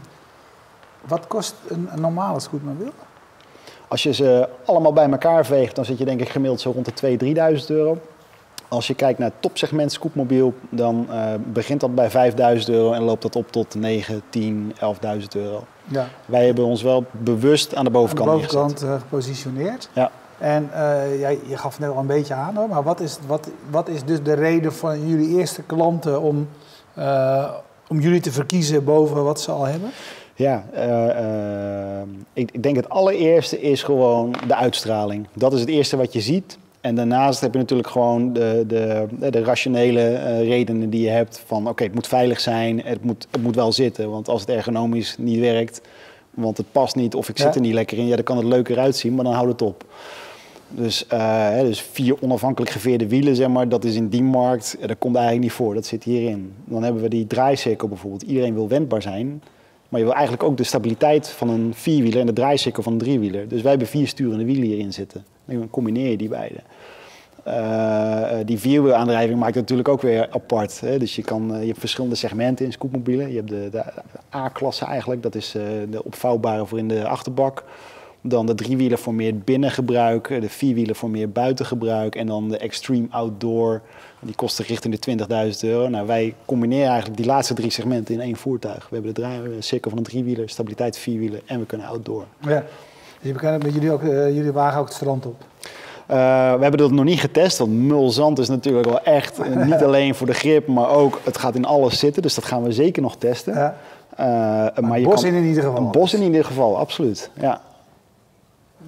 wat 1.12 1.28
kost 1.28 1.56
een, 1.68 1.90
een 1.92 2.02
normale 2.02 2.40
scootmobiel? 2.40 2.92
Als 3.88 4.04
je 4.04 4.14
ze 4.14 4.50
allemaal 4.66 4.94
bij 4.94 5.10
elkaar 5.10 5.46
veegt, 5.46 5.76
dan 5.76 5.86
zit 5.86 5.98
je 5.98 6.06
denk 6.06 6.22
ik 6.22 6.30
gemiddeld 6.30 6.62
zo 6.62 6.72
rond 6.72 7.00
de 7.00 7.18
2.000, 7.56 7.60
3.000 7.62 7.66
euro. 7.68 7.98
Als 8.68 8.88
je 8.88 8.94
kijkt 8.94 9.20
naar 9.20 9.30
het 9.30 9.42
topsegment 9.42 9.92
scootmobiel, 9.92 10.54
dan 10.70 11.08
eh, 11.10 11.34
begint 11.46 11.80
dat 11.80 11.96
bij 11.96 12.32
5.000 12.60 12.66
euro 12.66 12.92
en 12.94 13.02
loopt 13.04 13.22
dat 13.22 13.36
op 13.36 13.52
tot 13.52 13.76
9, 13.76 14.22
10, 14.30 14.74
11.000 15.20 15.26
euro. 15.36 15.64
Ja. 15.84 16.08
Wij 16.26 16.46
hebben 16.46 16.66
ons 16.66 16.82
wel 16.82 17.06
bewust 17.12 17.68
aan 17.68 17.72
de 17.72 17.78
Aan 17.78 17.84
de 17.86 17.92
bovenkant, 17.92 18.30
bovenkant 18.30 18.70
neergezet. 18.70 18.90
eh, 18.90 19.00
gepositioneerd. 19.02 19.90
Ja. 19.94 20.12
En 20.38 20.70
jij, 21.20 21.40
je 21.46 21.58
gaf 21.58 21.80
net 21.80 21.90
al 21.90 21.98
een 21.98 22.08
beetje 22.08 22.34
aan 22.34 22.56
hoor, 22.56 22.68
maar 22.70 22.84
wat 22.84 23.00
is, 23.00 23.18
wat, 23.28 23.50
wat 23.70 23.88
is 23.88 24.04
dus 24.04 24.24
de 24.24 24.34
reden 24.34 24.74
van 24.74 25.08
jullie 25.08 25.38
eerste 25.38 25.62
klanten 25.64 26.22
om, 26.22 26.48
om 27.88 28.00
jullie 28.00 28.22
te 28.22 28.32
verkiezen 28.32 28.84
boven 28.84 29.24
wat 29.24 29.42
ze 29.42 29.52
al 29.52 29.64
hebben? 29.64 29.90
Ja, 30.36 30.66
eh, 30.74 31.10
eh, 32.00 32.08
ik, 32.34 32.52
ik 32.52 32.64
denk 32.64 32.76
het 32.76 32.90
allereerste 32.90 33.62
is 33.62 33.84
gewoon 33.84 34.36
de 34.48 34.56
uitstraling. 34.56 35.28
Dat 35.34 35.54
is 35.54 35.60
het 35.60 35.70
eerste 35.70 35.98
wat 35.98 36.14
je 36.14 36.22
ziet. 36.22 36.58
En 36.82 36.96
daarnaast 36.96 37.42
heb 37.42 37.54
je 37.54 37.60
natuurlijk 37.60 37.90
gewoon 37.90 38.34
de, 38.34 38.64
de, 38.68 39.08
de 39.30 39.44
rationele 39.44 40.02
eh, 40.02 40.48
redenen 40.48 40.90
die 40.90 41.02
je 41.02 41.10
hebt 41.10 41.44
van 41.46 41.68
oké, 41.70 41.84
het 41.84 41.94
moet 41.94 42.08
veilig 42.08 42.40
zijn, 42.40 42.82
het 42.84 43.04
moet, 43.04 43.28
het 43.32 43.42
moet 43.42 43.56
wel 43.56 43.72
zitten. 43.72 44.10
Want 44.10 44.30
als 44.30 44.42
het 44.42 44.50
ergonomisch 44.50 45.16
niet 45.18 45.40
werkt, 45.40 45.82
want 46.30 46.58
het 46.58 46.72
past 46.72 46.96
niet 46.96 47.16
of 47.16 47.30
ik 47.30 47.38
zit 47.38 47.56
er 47.56 47.62
niet 47.62 47.74
lekker 47.74 47.98
in, 47.98 48.08
ja, 48.08 48.16
dan 48.16 48.24
kan 48.24 48.38
het 48.38 48.46
leuker 48.46 48.80
uitzien, 48.80 49.16
maar 49.16 49.24
dan 49.24 49.34
houdt 49.34 49.52
het 49.52 49.62
op. 49.62 49.86
Dus, 50.70 51.08
eh, 51.08 51.60
dus 51.60 51.82
vier 51.82 52.22
onafhankelijk 52.22 52.72
geveerde 52.72 53.08
wielen, 53.08 53.36
zeg 53.36 53.48
maar, 53.48 53.70
dat 53.70 53.84
is 53.84 53.96
in 53.96 54.08
die 54.08 54.24
markt, 54.24 54.78
dat 54.80 54.98
komt 54.98 55.16
eigenlijk 55.16 55.46
niet 55.46 55.56
voor, 55.56 55.74
dat 55.74 55.86
zit 55.86 56.04
hierin. 56.04 56.54
Dan 56.66 56.84
hebben 56.84 57.02
we 57.02 57.10
die 57.10 57.28
draaicirkel 57.28 57.88
bijvoorbeeld. 57.88 58.22
Iedereen 58.22 58.54
wil 58.54 58.68
wendbaar 58.68 59.02
zijn, 59.02 59.42
maar 59.90 60.00
je 60.00 60.06
wil 60.06 60.16
eigenlijk 60.16 60.44
ook 60.44 60.58
de 60.58 60.64
stabiliteit 60.64 61.30
van 61.30 61.50
een 61.50 61.74
vierwieler 61.74 62.20
en 62.20 62.26
de 62.26 62.34
draaicirkel 62.34 62.84
van 62.84 62.94
een 62.94 63.00
driewieler. 63.00 63.48
Dus 63.48 63.62
wij 63.62 63.70
hebben 63.70 63.88
vier 63.88 64.08
sturende 64.08 64.46
wielen 64.46 64.64
hierin 64.64 64.94
zitten. 64.94 65.26
Dan 65.46 65.70
combineer 65.70 66.10
je 66.10 66.18
die 66.18 66.30
beide. 66.30 66.60
Eh, 67.44 68.40
eh, 68.40 68.48
die 68.48 68.60
vierwielaandrijving 68.60 69.40
maakt 69.40 69.56
het 69.56 69.62
natuurlijk 69.62 69.90
ook 69.90 70.02
weer 70.02 70.30
apart. 70.30 70.80
Hè? 70.80 70.98
Dus 70.98 71.16
je, 71.16 71.22
kan, 71.22 71.48
je 71.60 71.68
hebt 71.68 71.80
verschillende 71.80 72.16
segmenten 72.16 72.66
in 72.66 72.72
scootmobielen. 72.72 73.30
Je 73.30 73.36
hebt 73.36 73.50
de, 73.50 73.70
de 73.72 73.84
A-klasse 74.36 74.86
eigenlijk, 74.86 75.24
dat 75.24 75.36
is 75.36 75.52
de 75.90 76.04
opvouwbare 76.04 76.66
voor 76.66 76.78
in 76.78 76.88
de 76.88 77.08
achterbak. 77.08 77.64
Dan 78.28 78.46
de 78.46 78.56
driewieler 78.56 78.98
voor 78.98 79.14
meer 79.14 79.38
binnengebruik, 79.38 80.30
eh, 80.30 80.42
de 80.42 80.50
vierwieler 80.50 80.96
voor 80.96 81.10
meer 81.10 81.30
buitengebruik. 81.30 82.16
En 82.16 82.28
dan 82.28 82.50
de 82.50 82.58
extreme 82.58 83.08
outdoor, 83.10 83.82
die 84.20 84.36
kosten 84.36 84.66
richting 84.66 84.94
de 84.94 85.00
20.000 85.00 85.64
euro. 85.64 85.90
Nou, 85.90 86.08
wij 86.08 86.34
combineren 86.46 86.88
eigenlijk 86.88 87.18
die 87.18 87.26
laatste 87.26 87.54
drie 87.54 87.72
segmenten 87.72 88.14
in 88.14 88.22
één 88.22 88.36
voertuig. 88.36 88.88
We 88.90 88.96
hebben 88.96 89.14
de 89.14 89.22
draai- 89.22 89.42
cirkel 89.60 89.90
van 89.90 90.00
een 90.00 90.06
driewieler, 90.06 90.50
stabiliteit 90.50 90.98
vierwieler 90.98 91.42
en 91.46 91.60
we 91.60 91.66
kunnen 91.66 91.88
outdoor. 91.88 92.26
Ja. 92.40 92.64
Dus 93.22 93.32
je 93.32 93.34
kan 93.34 93.58
met 93.58 93.74
jullie, 93.74 93.92
ook, 93.92 94.02
eh, 94.04 94.36
jullie 94.36 94.52
wagen 94.52 94.80
ook 94.80 94.86
het 94.86 94.96
strand 94.96 95.26
op. 95.26 95.36
Uh, 96.12 96.18
we 96.54 96.62
hebben 96.62 96.78
dat 96.78 96.92
nog 96.92 97.06
niet 97.06 97.20
getest, 97.20 97.58
want 97.58 97.72
mulzand 97.72 98.40
is 98.40 98.48
natuurlijk 98.48 98.86
wel 98.86 99.04
echt 99.04 99.40
uh, 99.40 99.66
niet 99.66 99.84
alleen 99.88 100.16
voor 100.16 100.28
de 100.28 100.34
grip, 100.34 100.68
maar 100.68 100.90
ook 100.90 101.22
het 101.24 101.38
gaat 101.38 101.56
in 101.56 101.66
alles 101.66 102.00
zitten. 102.00 102.22
Dus 102.22 102.36
dat 102.36 102.44
gaan 102.46 102.64
we 102.64 102.72
zeker 102.72 103.02
nog 103.02 103.16
testen. 103.16 103.54
Ja. 103.54 103.76
Uh, 104.20 104.26
maar 104.84 104.98
een 104.98 105.04
bos 105.04 105.22
kan, 105.22 105.26
in 105.26 105.34
in 105.36 105.44
ieder 105.44 105.64
geval. 105.64 105.78
Een 105.78 105.92
bos 105.92 106.14
in 106.14 106.22
ieder 106.22 106.46
geval, 106.46 106.78
absoluut. 106.78 107.30
Ja. 107.40 107.62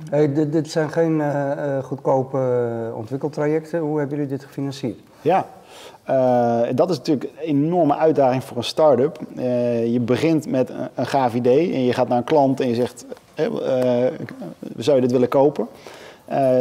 Hey, 0.09 0.33
dit, 0.33 0.51
dit 0.51 0.71
zijn 0.71 0.89
geen 0.89 1.21
eh, 1.21 1.51
eh, 1.51 1.83
goedkope 1.83 2.37
eh, 2.37 2.97
ontwikkeltrajecten. 2.97 3.79
Hoe 3.79 3.99
hebben 3.99 4.17
jullie 4.17 4.31
dit 4.31 4.43
gefinancierd? 4.43 4.99
Ja, 5.21 5.47
uh, 6.09 6.61
dat 6.75 6.89
is 6.89 6.97
natuurlijk 6.97 7.31
een 7.41 7.47
enorme 7.47 7.95
uitdaging 7.97 8.43
voor 8.43 8.57
een 8.57 8.63
start-up. 8.63 9.19
Uh, 9.37 9.93
je 9.93 9.99
begint 9.99 10.49
met 10.49 10.69
een, 10.69 10.87
een 10.95 11.07
gaaf 11.07 11.33
idee 11.33 11.73
en 11.73 11.83
je 11.83 11.93
gaat 11.93 12.07
naar 12.07 12.17
een 12.17 12.23
klant 12.23 12.59
en 12.59 12.67
je 12.67 12.75
zegt, 12.75 13.05
zou 14.77 14.95
je 14.95 15.01
dit 15.01 15.11
willen 15.11 15.27
kopen? 15.27 15.67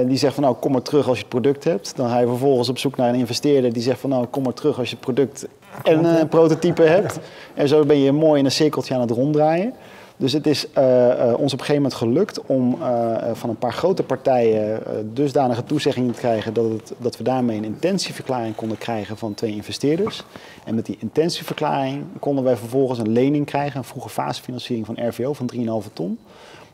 die 0.07 0.17
zegt 0.17 0.35
van 0.35 0.43
nou 0.43 0.57
kom 0.57 0.73
maar 0.73 0.83
terug 0.83 1.09
als 1.09 1.17
je 1.17 1.23
het 1.23 1.33
product 1.33 1.65
hebt. 1.65 1.97
Dan 1.97 2.09
ga 2.09 2.19
je 2.19 2.27
vervolgens 2.27 2.69
op 2.69 2.79
zoek 2.79 2.97
naar 2.97 3.09
een 3.09 3.15
investeerder 3.15 3.73
die 3.73 3.83
zegt 3.83 4.01
van 4.01 4.11
nou 4.11 4.27
kom 4.27 4.43
maar 4.43 4.53
terug 4.53 4.79
als 4.79 4.89
je 4.89 4.95
het 4.95 5.05
product 5.05 5.47
en 5.83 6.05
een 6.05 6.29
prototype 6.29 6.83
hebt. 6.83 7.19
En 7.55 7.69
zo 7.69 7.85
ben 7.85 7.99
je 7.99 8.13
mooi 8.13 8.39
in 8.39 8.45
een 8.45 8.51
cirkeltje 8.51 8.95
aan 8.95 9.01
het 9.01 9.11
ronddraaien. 9.11 9.75
Dus 10.17 10.33
het 10.33 10.47
is 10.47 10.67
uh, 10.79 11.09
uh, 11.09 11.35
ons 11.39 11.53
op 11.53 11.59
een 11.59 11.65
gegeven 11.65 11.75
moment 11.75 11.95
gelukt 11.95 12.41
om 12.47 12.77
uh, 12.81 13.17
van 13.33 13.51
een 13.51 13.59
paar 13.59 13.73
grote 13.73 14.03
partijen 14.03 14.83
dusdanige 15.15 15.65
toezeggingen 15.65 16.13
te 16.13 16.19
krijgen 16.19 16.55
dat, 16.55 16.71
het, 16.71 16.93
dat 16.99 17.17
we 17.17 17.25
daarmee 17.25 17.57
een 17.57 17.65
intentieverklaring 17.65 18.55
konden 18.55 18.79
krijgen 18.79 19.17
van 19.17 19.35
twee 19.35 19.53
investeerders. 19.53 20.25
En 20.65 20.75
met 20.75 20.87
die 20.87 20.97
intentieverklaring 21.01 22.05
konden 22.19 22.45
wij 22.45 22.57
vervolgens 22.57 22.99
een 22.99 23.13
lening 23.13 23.47
krijgen, 23.47 23.79
een 23.79 23.85
vroege 23.85 24.09
fasefinanciering 24.09 24.87
van 24.87 25.09
RVO 25.09 25.33
van 25.33 25.51
3,5 25.87 25.93
ton. 25.93 26.19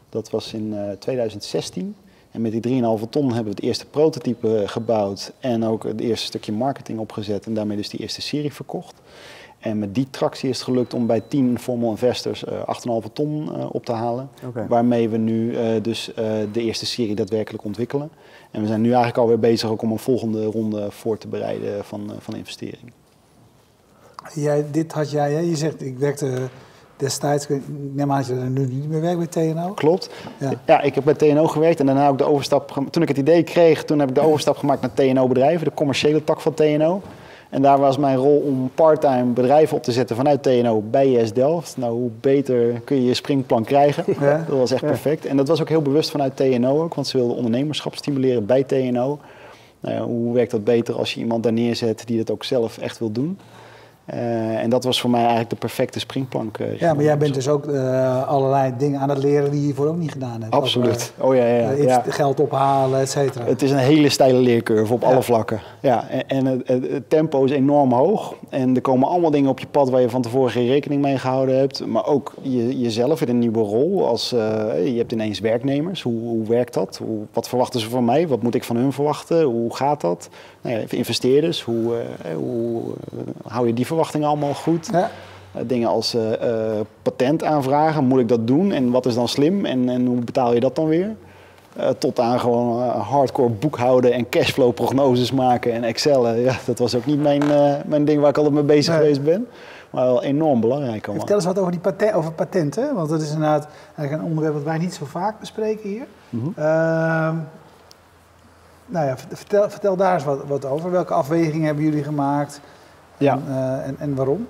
Dat 0.09 0.31
was 0.31 0.53
in 0.53 0.75
2016. 0.99 1.95
En 2.33 2.41
met 2.41 2.63
die 2.63 2.83
3,5 2.83 3.09
ton 3.11 3.27
hebben 3.27 3.45
we 3.45 3.51
het 3.51 3.61
eerste 3.61 3.87
prototype 3.87 4.63
gebouwd 4.67 5.33
en 5.41 5.65
ook 5.65 5.85
het 5.85 6.01
eerste 6.01 6.27
stukje 6.27 6.53
marketing 6.53 6.99
opgezet 6.99 7.47
en 7.47 7.55
daarmee 7.55 7.77
dus 7.77 7.89
die 7.89 8.01
eerste 8.01 8.21
serie 8.21 8.53
verkocht. 8.53 8.95
En 9.63 9.79
met 9.79 9.95
die 9.95 10.07
tractie 10.11 10.49
is 10.49 10.57
het 10.57 10.65
gelukt 10.65 10.95
om 10.95 11.07
bij 11.07 11.21
10 11.29 11.59
formal 11.59 11.91
investors 11.91 12.45
eh 12.45 13.03
8,5 13.05 13.13
ton 13.13 13.55
eh, 13.55 13.67
op 13.73 13.85
te 13.85 13.93
halen. 13.93 14.31
Waarmee 14.69 15.09
we 15.09 15.17
nu 15.17 15.57
eh, 15.57 15.83
dus 15.83 16.11
de 16.53 16.61
eerste 16.61 16.87
serie 16.87 17.15
daadwerkelijk 17.15 17.65
ontwikkelen. 17.65 18.11
En 18.51 18.61
we 18.61 18.67
zijn 18.67 18.81
nu 18.81 18.89
eigenlijk 18.89 19.19
alweer 19.19 19.39
bezig 19.39 19.71
ook 19.71 19.83
om 19.83 19.91
een 19.91 19.99
volgende 19.99 20.45
ronde 20.45 20.91
voor 20.91 21.19
te 21.19 21.29
bereiden 21.29 21.85
van, 21.85 22.11
van 22.19 22.37
investering. 22.37 22.93
Jij, 24.35 24.65
dit 24.71 24.93
had 24.93 25.11
jij, 25.11 25.33
hè? 25.33 25.39
je 25.39 25.57
zegt, 25.57 25.83
ik 25.83 25.99
werkte 25.99 26.49
destijds, 26.97 27.47
ik 27.47 27.63
neem 27.93 28.13
aan 28.13 28.19
dat 28.19 28.27
je 28.27 28.35
er 28.35 28.51
nu 28.51 28.67
niet 28.67 28.89
meer 28.89 29.01
werkt 29.01 29.19
bij 29.19 29.53
TNO. 29.53 29.73
Klopt. 29.73 30.11
Ja. 30.39 30.53
Ja. 30.67 30.81
ik 30.81 30.95
heb 30.95 31.05
bij 31.05 31.15
TNO 31.15 31.47
gewerkt 31.47 31.81
en 31.81 31.87
daarna 31.87 32.09
ook 32.09 32.19
de 32.19 32.25
overstap. 32.25 32.87
Toen 32.91 33.03
ik 33.03 33.09
het 33.09 33.19
idee 33.19 33.43
kreeg, 33.43 33.85
toen 33.85 33.99
heb 33.99 34.09
ik 34.09 34.15
de 34.15 34.21
overstap 34.21 34.57
gemaakt 34.57 34.81
naar 34.81 34.95
TNO 34.95 35.29
bedrijven, 35.29 35.65
de 35.65 35.75
commerciële 35.75 36.25
tak 36.25 36.41
van 36.41 36.55
TNO. 36.55 37.03
En 37.53 37.63
daar 37.63 37.79
was 37.79 37.97
mijn 37.97 38.17
rol 38.17 38.39
om 38.47 38.71
parttime 38.75 39.33
bedrijven 39.33 39.77
op 39.77 39.83
te 39.83 39.93
zetten 39.93 40.17
vanuit 40.17 40.43
TNO 40.43 40.83
bij 40.91 41.13
IS 41.13 41.33
Delft. 41.33 41.77
Nou, 41.77 41.93
hoe 41.93 42.11
beter 42.21 42.81
kun 42.85 42.97
je 42.97 43.05
je 43.05 43.15
springplan 43.15 43.65
krijgen? 43.65 44.05
Ja. 44.21 44.45
Dat 44.49 44.57
was 44.59 44.71
echt 44.71 44.85
perfect. 44.85 45.27
En 45.27 45.37
dat 45.37 45.49
was 45.49 45.61
ook 45.61 45.69
heel 45.69 45.83
bewust 45.83 46.11
vanuit 46.11 46.37
TNO 46.37 46.83
ook, 46.83 46.95
want 46.95 47.07
ze 47.07 47.17
wilden 47.17 47.37
ondernemerschap 47.37 47.97
stimuleren 47.97 48.47
bij 48.47 48.63
TNO. 48.63 49.19
Nou 49.81 49.95
ja, 49.95 50.03
hoe 50.03 50.35
werkt 50.35 50.51
dat 50.51 50.65
beter 50.65 50.95
als 50.95 51.15
je 51.15 51.21
iemand 51.21 51.43
daar 51.43 51.53
neerzet 51.53 52.03
die 52.07 52.19
dat 52.19 52.31
ook 52.31 52.45
zelf 52.45 52.79
echt 52.79 52.99
wil 52.99 53.13
doen? 53.13 53.39
Eh, 54.13 54.63
en 54.63 54.71
dat 54.71 54.85
was 54.85 55.01
voor 55.01 55.11
mij 55.11 55.21
eigenlijk 55.21 55.51
de 55.51 55.57
perfecte 55.57 55.99
springplank. 55.99 56.59
eh, 56.59 56.79
Ja, 56.79 56.95
maar 56.95 57.05
jij 57.05 57.19
bent 57.19 57.35
dus 57.35 57.49
ook 57.49 57.67
eh, 57.67 58.29
allerlei 58.29 58.73
dingen 58.79 59.01
aan 59.01 59.09
het 59.09 59.19
leren 59.19 59.51
die 59.51 59.59
je 59.61 59.65
hiervoor 59.67 59.87
ook 59.87 59.97
niet 59.97 60.13
gedaan 60.13 60.41
hebt. 60.43 60.55
Absoluut. 60.55 61.13
Oh 61.19 61.35
ja, 61.35 61.47
ja, 61.47 61.71
ja. 61.71 62.03
Geld 62.09 62.41
ophalen, 62.41 63.01
et 63.01 63.11
cetera. 63.11 63.45
Het 63.45 63.63
is 63.63 63.71
een 63.71 63.77
hele 63.79 64.09
steile 64.09 64.39
leercurve 64.39 64.93
op 64.93 65.03
Ja. 65.03 65.07
alle 65.09 65.23
vlakken. 65.23 65.61
Ja, 65.81 66.09
en, 66.09 66.27
en 66.27 66.63
het, 66.65 67.11
tempo 67.11 67.45
is 67.45 67.51
enorm 67.51 67.93
hoog. 67.93 68.35
En 68.49 68.75
er 68.75 68.81
komen 68.81 69.09
allemaal 69.09 69.31
dingen 69.31 69.51
op 69.51 69.59
je 69.61 69.67
pad 69.67 69.91
waar 69.91 70.01
je 70.01 70.11
van 70.11 70.23
tevoren 70.23 70.51
geen 70.51 70.67
rekening 70.67 71.03
mee 71.03 71.19
gehouden 71.19 71.59
hebt. 71.59 71.87
Maar 71.87 72.07
ook 72.07 72.35
je, 72.43 72.81
jezelf 72.81 73.21
in 73.21 73.29
een 73.29 73.39
nieuwe 73.39 73.61
rol. 73.63 74.07
Als, 74.07 74.31
je 74.31 74.95
hebt 74.97 75.13
ineens 75.13 75.41
werknemers. 75.41 76.03
Hoe, 76.03 76.21
hoe 76.21 76.47
werkt 76.47 76.75
dat? 76.75 77.01
Hoe, 77.05 77.19
wat 77.33 77.49
verwachten 77.49 77.81
ze 77.81 77.89
van 77.91 78.05
mij? 78.05 78.29
Wat 78.29 78.43
moet 78.43 78.55
ik 78.55 78.65
van 78.65 78.77
hun 78.77 78.93
verwachten? 78.93 79.43
Hoe 79.43 79.77
gaat 79.77 80.01
dat? 80.01 80.29
Nou 80.61 80.77
ja, 80.77 80.83
investeerders. 80.89 81.63
Hoe, 81.63 81.95
eh, 82.23 82.35
hoe 82.37 82.83
hou 83.47 83.67
je 83.67 83.73
die 83.73 83.87
verwachtingen 83.87 84.01
allemaal 84.11 84.55
goed? 84.55 84.89
Ja. 84.93 85.11
Eh, 85.53 85.63
dingen 85.67 85.89
als 85.89 86.15
eh, 86.15 86.81
patent 87.03 87.45
aanvragen, 87.45 88.05
moet 88.05 88.21
ik 88.21 88.29
dat 88.29 88.47
doen 88.47 88.73
en 88.73 88.91
wat 88.91 89.07
is 89.07 89.15
dan 89.15 89.29
slim 89.29 89.65
en, 89.65 89.89
en 89.89 90.07
hoe 90.07 90.17
betaal 90.25 90.55
je 90.55 90.61
dat 90.61 90.77
dan 90.77 90.87
weer? 90.87 91.15
Tot 91.99 92.21
aan 92.21 92.41
gewoon 92.41 92.83
hardcore 92.91 93.49
boekhouden 93.49 94.13
en 94.13 94.29
cashflow 94.29 94.75
prognoses 94.75 95.33
maken 95.33 95.73
en 95.73 95.85
Excel. 95.85 96.29
Ja, 96.35 96.55
dat 96.65 96.79
was 96.79 96.95
ook 96.95 97.07
niet 97.07 97.23
mijn, 97.23 97.43
mijn 97.87 98.05
ding 98.05 98.21
waar 98.21 98.29
ik 98.31 98.37
altijd 98.37 98.55
mee 98.55 98.63
bezig 98.65 98.93
Nee. 98.95 99.03
geweest 99.03 99.23
ben. 99.25 99.47
Maar 99.91 100.05
wel 100.05 100.23
enorm 100.23 100.61
belangrijk 100.61 101.07
allemaal. 101.07 101.17
Vertel 101.27 101.37
eens 101.37 101.45
wat 101.45 101.59
over, 101.59 101.71
die 101.73 101.81
paten 101.81 102.15
over 102.15 102.33
patenten, 102.33 102.95
want 102.95 103.09
dat 103.09 103.21
is 103.23 103.33
inderdaad 103.33 103.69
eigenlijk 103.97 104.13
een 104.13 104.29
onderwerp 104.29 104.55
dat 104.55 104.63
wij 104.63 104.79
niet 104.79 104.95
zo 104.95 105.05
vaak 105.05 105.41
bespreken 105.41 105.89
hier. 105.89 106.07
Ehm, 106.57 107.35
nou 108.87 109.07
ja, 109.07 109.17
vert- 109.19 109.39
vertel, 109.39 109.71
vertel 109.71 109.97
daar 109.97 110.15
eens 110.15 110.25
wat, 110.25 110.39
wat 110.47 110.65
over. 110.65 110.91
Welke 110.91 111.15
afwegingen 111.15 111.67
hebben 111.67 111.85
jullie 111.85 112.03
gemaakt 112.05 112.61
Ja. 113.23 113.35
en, 113.35 113.43
eh, 113.49 113.87
en, 113.87 113.97
en 113.99 114.15
waarom? 114.15 114.47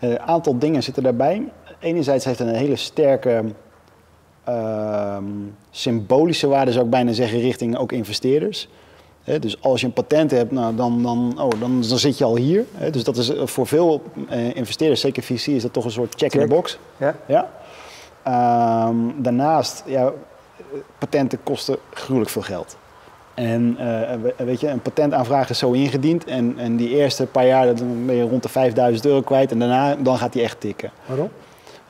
Een 0.00 0.20
aantal 0.20 0.58
dingen 0.58 0.82
zitten 0.82 1.02
daarbij. 1.02 1.48
Enerzijds 1.78 2.24
heeft 2.24 2.38
het 2.38 2.48
een 2.48 2.54
hele 2.54 2.76
sterke 2.76 3.44
ehm, 4.44 5.24
symbolische 5.70 6.46
waarde, 6.46 6.72
zou 6.72 6.84
ik 6.84 6.90
bijna 6.90 7.12
zeggen, 7.12 7.40
richting 7.40 7.76
ook 7.76 7.92
investeerders. 7.92 8.68
Dus 9.24 9.62
als 9.62 9.80
je 9.80 9.86
een 9.86 9.92
patent 9.92 10.30
hebt, 10.30 10.50
nou, 10.50 10.74
dan, 10.74 11.02
dan, 11.02 11.34
oh, 11.40 11.50
dan, 11.60 11.84
dan 11.88 11.98
zit 11.98 12.18
je 12.18 12.24
al 12.24 12.36
hier. 12.36 12.64
Dus 12.90 13.04
dat 13.04 13.16
is 13.16 13.28
eh, 13.28 13.46
voor 13.46 13.66
veel 13.66 14.02
eh, 14.28 14.56
investeerders, 14.56 15.00
zeker 15.00 15.22
VC, 15.22 15.46
is 15.46 15.62
dat 15.62 15.72
toch 15.72 15.84
een 15.84 15.90
soort 15.90 16.14
check, 16.16 16.34
in 16.34 16.40
the 16.40 16.46
box. 16.46 16.78
Ja? 16.96 17.16
Ja. 17.26 17.50
Ehm, 18.22 18.96
daarnaast, 19.16 19.82
ja, 19.86 20.12
patenten 20.98 21.42
kosten 21.42 21.76
gruwelijk 21.90 22.30
veel 22.30 22.42
geld. 22.42 22.76
En 23.34 23.76
eh, 23.78 23.84
we- 24.22 24.44
weet 24.44 24.60
je, 24.60 24.68
een 24.68 24.80
patentaanvraag 24.82 25.50
is 25.50 25.58
zo 25.58 25.70
ingediend 25.72 26.24
en, 26.24 26.54
en 26.58 26.76
die 26.76 26.88
eerste 26.88 27.26
paar 27.26 27.46
jaar 27.46 27.74
dan 27.74 28.06
ben 28.06 28.14
je 28.14 28.22
rond 28.22 28.42
de 28.42 28.48
5000 28.48 29.06
euro 29.06 29.20
kwijt 29.20 29.50
en 29.52 29.58
daarna 29.58 29.94
dan 29.96 30.18
gaat 30.18 30.32
die 30.32 30.42
echt 30.42 30.60
tikken. 30.60 30.90
Waarom? 31.06 31.28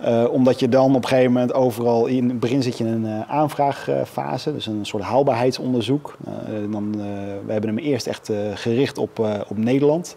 Eh, 0.00 0.24
omdat 0.30 0.60
je 0.60 0.68
dan 0.68 0.94
op 0.94 1.02
een 1.02 1.08
gegeven 1.08 1.32
moment 1.32 1.54
overal 1.54 2.06
in 2.06 2.28
het 2.28 2.40
begin 2.40 2.62
zit 2.62 2.78
je 2.78 2.84
in 2.84 2.92
een 2.92 3.06
eh, 3.06 3.30
aanvraagfase, 3.30 4.52
dus 4.52 4.66
een 4.66 4.86
soort 4.86 5.02
haalbaarheidsonderzoek. 5.02 6.16
Dan, 6.70 6.96
we 7.46 7.52
hebben 7.52 7.70
hem 7.70 7.78
eerst 7.78 8.06
echt 8.06 8.30
gericht 8.54 8.98
op, 8.98 9.18
op 9.48 9.56
Nederland. 9.58 10.16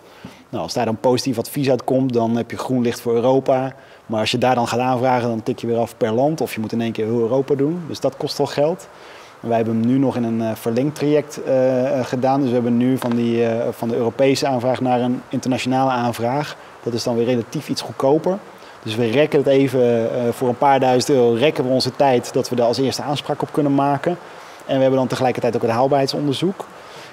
Nou, 0.49 0.63
als 0.63 0.73
daar 0.73 0.85
dan 0.85 0.97
positief 0.99 1.37
advies 1.37 1.69
uitkomt, 1.69 2.13
dan 2.13 2.35
heb 2.37 2.51
je 2.51 2.57
groen 2.57 2.81
licht 2.81 3.01
voor 3.01 3.13
Europa. 3.13 3.73
Maar 4.05 4.19
als 4.19 4.31
je 4.31 4.37
daar 4.37 4.55
dan 4.55 4.67
gaat 4.67 4.79
aanvragen, 4.79 5.27
dan 5.29 5.43
tik 5.43 5.59
je 5.59 5.67
weer 5.67 5.77
af 5.77 5.97
per 5.97 6.11
land. 6.11 6.41
Of 6.41 6.53
je 6.53 6.59
moet 6.59 6.71
in 6.71 6.81
één 6.81 6.91
keer 6.91 7.05
heel 7.05 7.19
Europa 7.19 7.55
doen. 7.55 7.81
Dus 7.87 7.99
dat 7.99 8.17
kost 8.17 8.37
wel 8.37 8.47
geld. 8.47 8.89
Wij 9.39 9.55
hebben 9.55 9.79
hem 9.79 9.85
nu 9.85 9.97
nog 9.97 10.15
in 10.15 10.23
een 10.23 10.41
eh, 10.41 10.55
verlengtraject 10.55 11.43
eh, 11.43 11.99
eh, 11.99 12.05
gedaan. 12.05 12.39
Dus 12.39 12.47
we 12.47 12.53
hebben 12.53 12.77
nu 12.77 12.97
van, 12.97 13.15
die, 13.15 13.45
van 13.71 13.89
de 13.89 13.95
Europese 13.95 14.47
aanvraag 14.47 14.81
naar 14.81 15.01
een 15.01 15.21
internationale 15.29 15.91
aanvraag. 15.91 16.55
Dat 16.83 16.93
is 16.93 17.03
dan 17.03 17.15
weer 17.15 17.25
relatief 17.25 17.69
iets 17.69 17.81
goedkoper. 17.81 18.37
Dus 18.83 18.95
we 18.95 19.05
rekken 19.05 19.39
het 19.39 19.47
even 19.47 20.09
voor 20.33 20.47
een 20.47 20.57
paar 20.57 20.79
duizend 20.79 21.17
euro, 21.17 21.33
rekken 21.33 21.63
we 21.63 21.69
onze 21.69 21.95
tijd 21.95 22.33
dat 22.33 22.49
we 22.49 22.55
daar 22.55 22.65
als 22.65 22.77
eerste 22.77 23.01
aanspraak 23.01 23.41
op 23.41 23.51
kunnen 23.51 23.75
maken. 23.75 24.17
En 24.65 24.75
we 24.75 24.81
hebben 24.81 24.99
dan 24.99 25.07
tegelijkertijd 25.07 25.55
ook 25.55 25.61
het 25.61 25.71
haalbaarheidsonderzoek. 25.71 26.65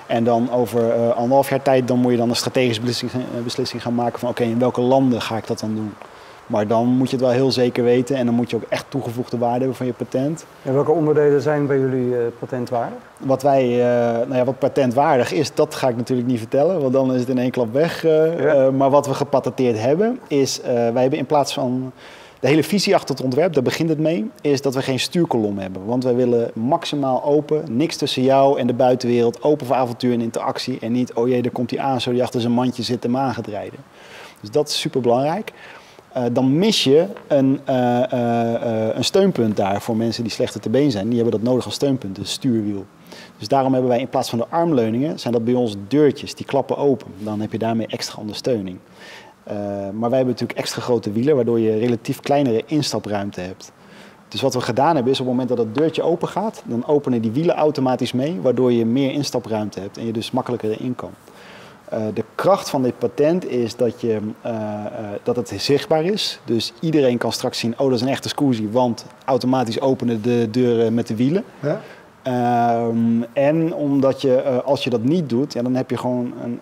En 0.06 0.24
dan 0.24 0.52
over 0.52 1.12
anderhalf 1.12 1.48
jaar 1.48 1.62
tijd 1.62 1.88
dan 1.88 1.98
moet 1.98 2.10
je 2.10 2.18
dan 2.18 2.28
een 2.28 2.36
strategische 2.36 2.82
beslissing 3.44 3.82
gaan 3.82 3.94
maken 3.94 4.18
van 4.18 4.28
oké, 4.28 4.42
in 4.42 4.58
welke 4.58 4.80
landen 4.80 5.20
ga 5.20 5.36
ik 5.36 5.46
dat 5.46 5.60
dan 5.60 5.74
doen. 5.74 5.94
Maar 6.46 6.66
dan 6.66 6.86
moet 6.86 7.10
je 7.10 7.16
het 7.16 7.24
wel 7.24 7.34
heel 7.34 7.52
zeker 7.52 7.84
weten 7.84 8.16
en 8.16 8.26
dan 8.26 8.34
moet 8.34 8.50
je 8.50 8.56
ook 8.56 8.64
echt 8.68 8.84
toegevoegde 8.88 9.38
waarde 9.38 9.58
hebben 9.58 9.76
van 9.76 9.86
je 9.86 9.92
patent. 9.92 10.46
En 10.62 10.74
welke 10.74 10.90
onderdelen 10.90 11.40
zijn 11.42 11.66
bij 11.66 11.78
jullie 11.78 12.16
eh, 12.16 12.22
patentwaardig? 12.38 12.98
Wat 13.18 13.42
wij, 13.42 13.62
eh, 13.62 14.16
nou 14.26 14.34
ja, 14.34 14.44
wat 14.44 14.58
patentwaardig 14.58 15.32
is, 15.32 15.54
dat 15.54 15.74
ga 15.74 15.88
ik 15.88 15.96
natuurlijk 15.96 16.28
niet 16.28 16.38
vertellen, 16.38 16.80
want 16.80 16.92
dan 16.92 17.12
is 17.14 17.20
het 17.20 17.28
in 17.28 17.38
één 17.38 17.50
klap 17.50 17.72
weg. 17.72 18.04
eh, 18.04 18.42
Ja. 18.44 18.70
maar 18.70 18.90
wat 18.90 19.06
we 19.06 19.14
gepatenteerd 19.14 19.78
hebben, 19.80 20.18
is 20.28 20.60
wij 20.64 21.02
hebben 21.02 21.18
in 21.18 21.26
plaats 21.26 21.54
van 21.54 21.92
de 22.40 22.48
hele 22.50 22.64
visie 22.64 22.94
achter 22.94 23.14
het 23.14 23.24
ontwerp, 23.24 23.52
daar 23.52 23.62
begint 23.62 23.88
het 23.88 23.98
mee, 23.98 24.30
is 24.40 24.62
dat 24.62 24.74
we 24.74 24.82
geen 24.82 25.00
stuurkolom 25.00 25.58
hebben. 25.58 25.84
Want 25.84 26.04
wij 26.04 26.14
willen 26.14 26.50
maximaal 26.54 27.24
open, 27.24 27.64
niks 27.76 27.96
tussen 27.96 28.22
jou 28.22 28.58
en 28.58 28.66
de 28.66 28.74
buitenwereld, 28.74 29.42
open 29.42 29.66
voor 29.66 29.76
avontuur 29.76 30.12
en 30.12 30.20
interactie. 30.20 30.78
En 30.80 30.92
niet, 30.92 31.12
oh 31.14 31.28
jee, 31.28 31.42
daar 31.42 31.52
komt 31.52 31.70
hij 31.70 31.80
aan, 31.80 32.00
zo 32.00 32.10
die 32.12 32.22
achter 32.22 32.40
zijn 32.40 32.52
mandje 32.52 32.82
zit 32.82 33.02
hem 33.02 33.16
aan 33.16 33.34
gaat 33.34 33.46
rijden. 33.46 33.78
Dus 34.40 34.50
dat 34.50 34.68
is 34.68 34.80
super 34.80 35.00
belangrijk. 35.00 35.52
Eh, 36.14 36.24
dan 36.32 36.58
mis 36.58 36.84
je 36.84 37.06
een, 37.28 37.60
eh, 37.64 38.12
eh, 38.12 38.96
een 38.96 39.04
steunpunt 39.04 39.56
daar 39.56 39.82
voor 39.82 39.96
mensen 39.96 40.22
die 40.22 40.32
slechter 40.32 40.60
te 40.60 40.70
been 40.70 40.90
zijn. 40.90 41.06
Die 41.08 41.14
hebben 41.14 41.40
dat 41.40 41.48
nodig 41.48 41.64
als 41.64 41.74
steunpunt, 41.74 42.18
een 42.18 42.26
stuurwiel. 42.26 42.84
Dus 43.38 43.48
daarom 43.48 43.72
hebben 43.72 43.90
wij 43.90 44.00
in 44.00 44.08
plaats 44.08 44.28
van 44.28 44.38
de 44.38 44.46
armleuningen, 44.48 45.18
zijn 45.18 45.32
dat 45.32 45.44
bij 45.44 45.54
ons 45.54 45.76
deurtjes, 45.88 46.34
die 46.34 46.46
klappen 46.46 46.76
open. 46.76 47.06
Dan 47.18 47.40
heb 47.40 47.52
je 47.52 47.58
daarmee 47.58 47.86
extra 47.86 48.20
ondersteuning. 48.20 48.78
Maar 49.92 50.10
wij 50.10 50.18
hebben 50.18 50.26
natuurlijk 50.26 50.58
extra 50.58 50.82
grote 50.82 51.12
wielen, 51.12 51.34
waardoor 51.34 51.60
je 51.60 51.78
relatief 51.78 52.20
kleinere 52.20 52.62
instapruimte 52.66 53.40
hebt. 53.40 53.72
Dus 54.28 54.40
wat 54.40 54.54
we 54.54 54.60
gedaan 54.60 54.94
hebben 54.94 55.12
is 55.12 55.20
op 55.20 55.26
het 55.26 55.34
moment 55.34 55.56
dat 55.56 55.66
het 55.66 55.74
deurtje 55.74 56.02
open 56.02 56.28
gaat, 56.28 56.62
dan 56.66 56.86
openen 56.86 57.22
die 57.22 57.30
wielen 57.30 57.54
automatisch 57.54 58.12
mee, 58.12 58.40
waardoor 58.40 58.72
je 58.72 58.86
meer 58.86 59.12
instapruimte 59.12 59.80
hebt 59.80 59.98
en 59.98 60.06
je 60.06 60.12
dus 60.12 60.30
makkelijker 60.30 60.70
erin 60.70 60.94
kan. 60.94 61.10
Eh, 61.88 62.00
de 62.14 62.24
kracht 62.34 62.70
van 62.70 62.82
dit 62.82 62.98
patent 62.98 63.48
is 63.50 63.76
dat, 63.76 64.00
je, 64.00 64.20
eh, 64.40 64.52
eh, 64.52 64.90
dat 65.22 65.36
het 65.36 65.52
zichtbaar 65.56 66.04
is. 66.04 66.40
Dus 66.44 66.72
iedereen 66.80 67.18
kan 67.18 67.32
straks 67.32 67.58
zien, 67.58 67.74
oh 67.78 67.86
dat 67.86 67.94
is 67.94 68.00
een 68.00 68.08
echte 68.08 68.28
Scusi, 68.28 68.68
want 68.70 69.04
automatisch 69.24 69.80
openen 69.80 70.22
de 70.22 70.48
deuren 70.50 70.94
met 70.94 71.06
de 71.06 71.16
wielen. 71.16 71.44
Ja? 71.60 71.80
Ehm, 72.22 73.22
en 73.32 73.74
omdat 73.74 74.20
je, 74.20 74.62
als 74.64 74.84
je 74.84 74.90
dat 74.90 75.02
niet 75.02 75.28
doet, 75.28 75.52
ja, 75.52 75.62
dan 75.62 75.74
heb 75.74 75.90
je 75.90 75.96
gewoon 75.96 76.32
een 76.42 76.60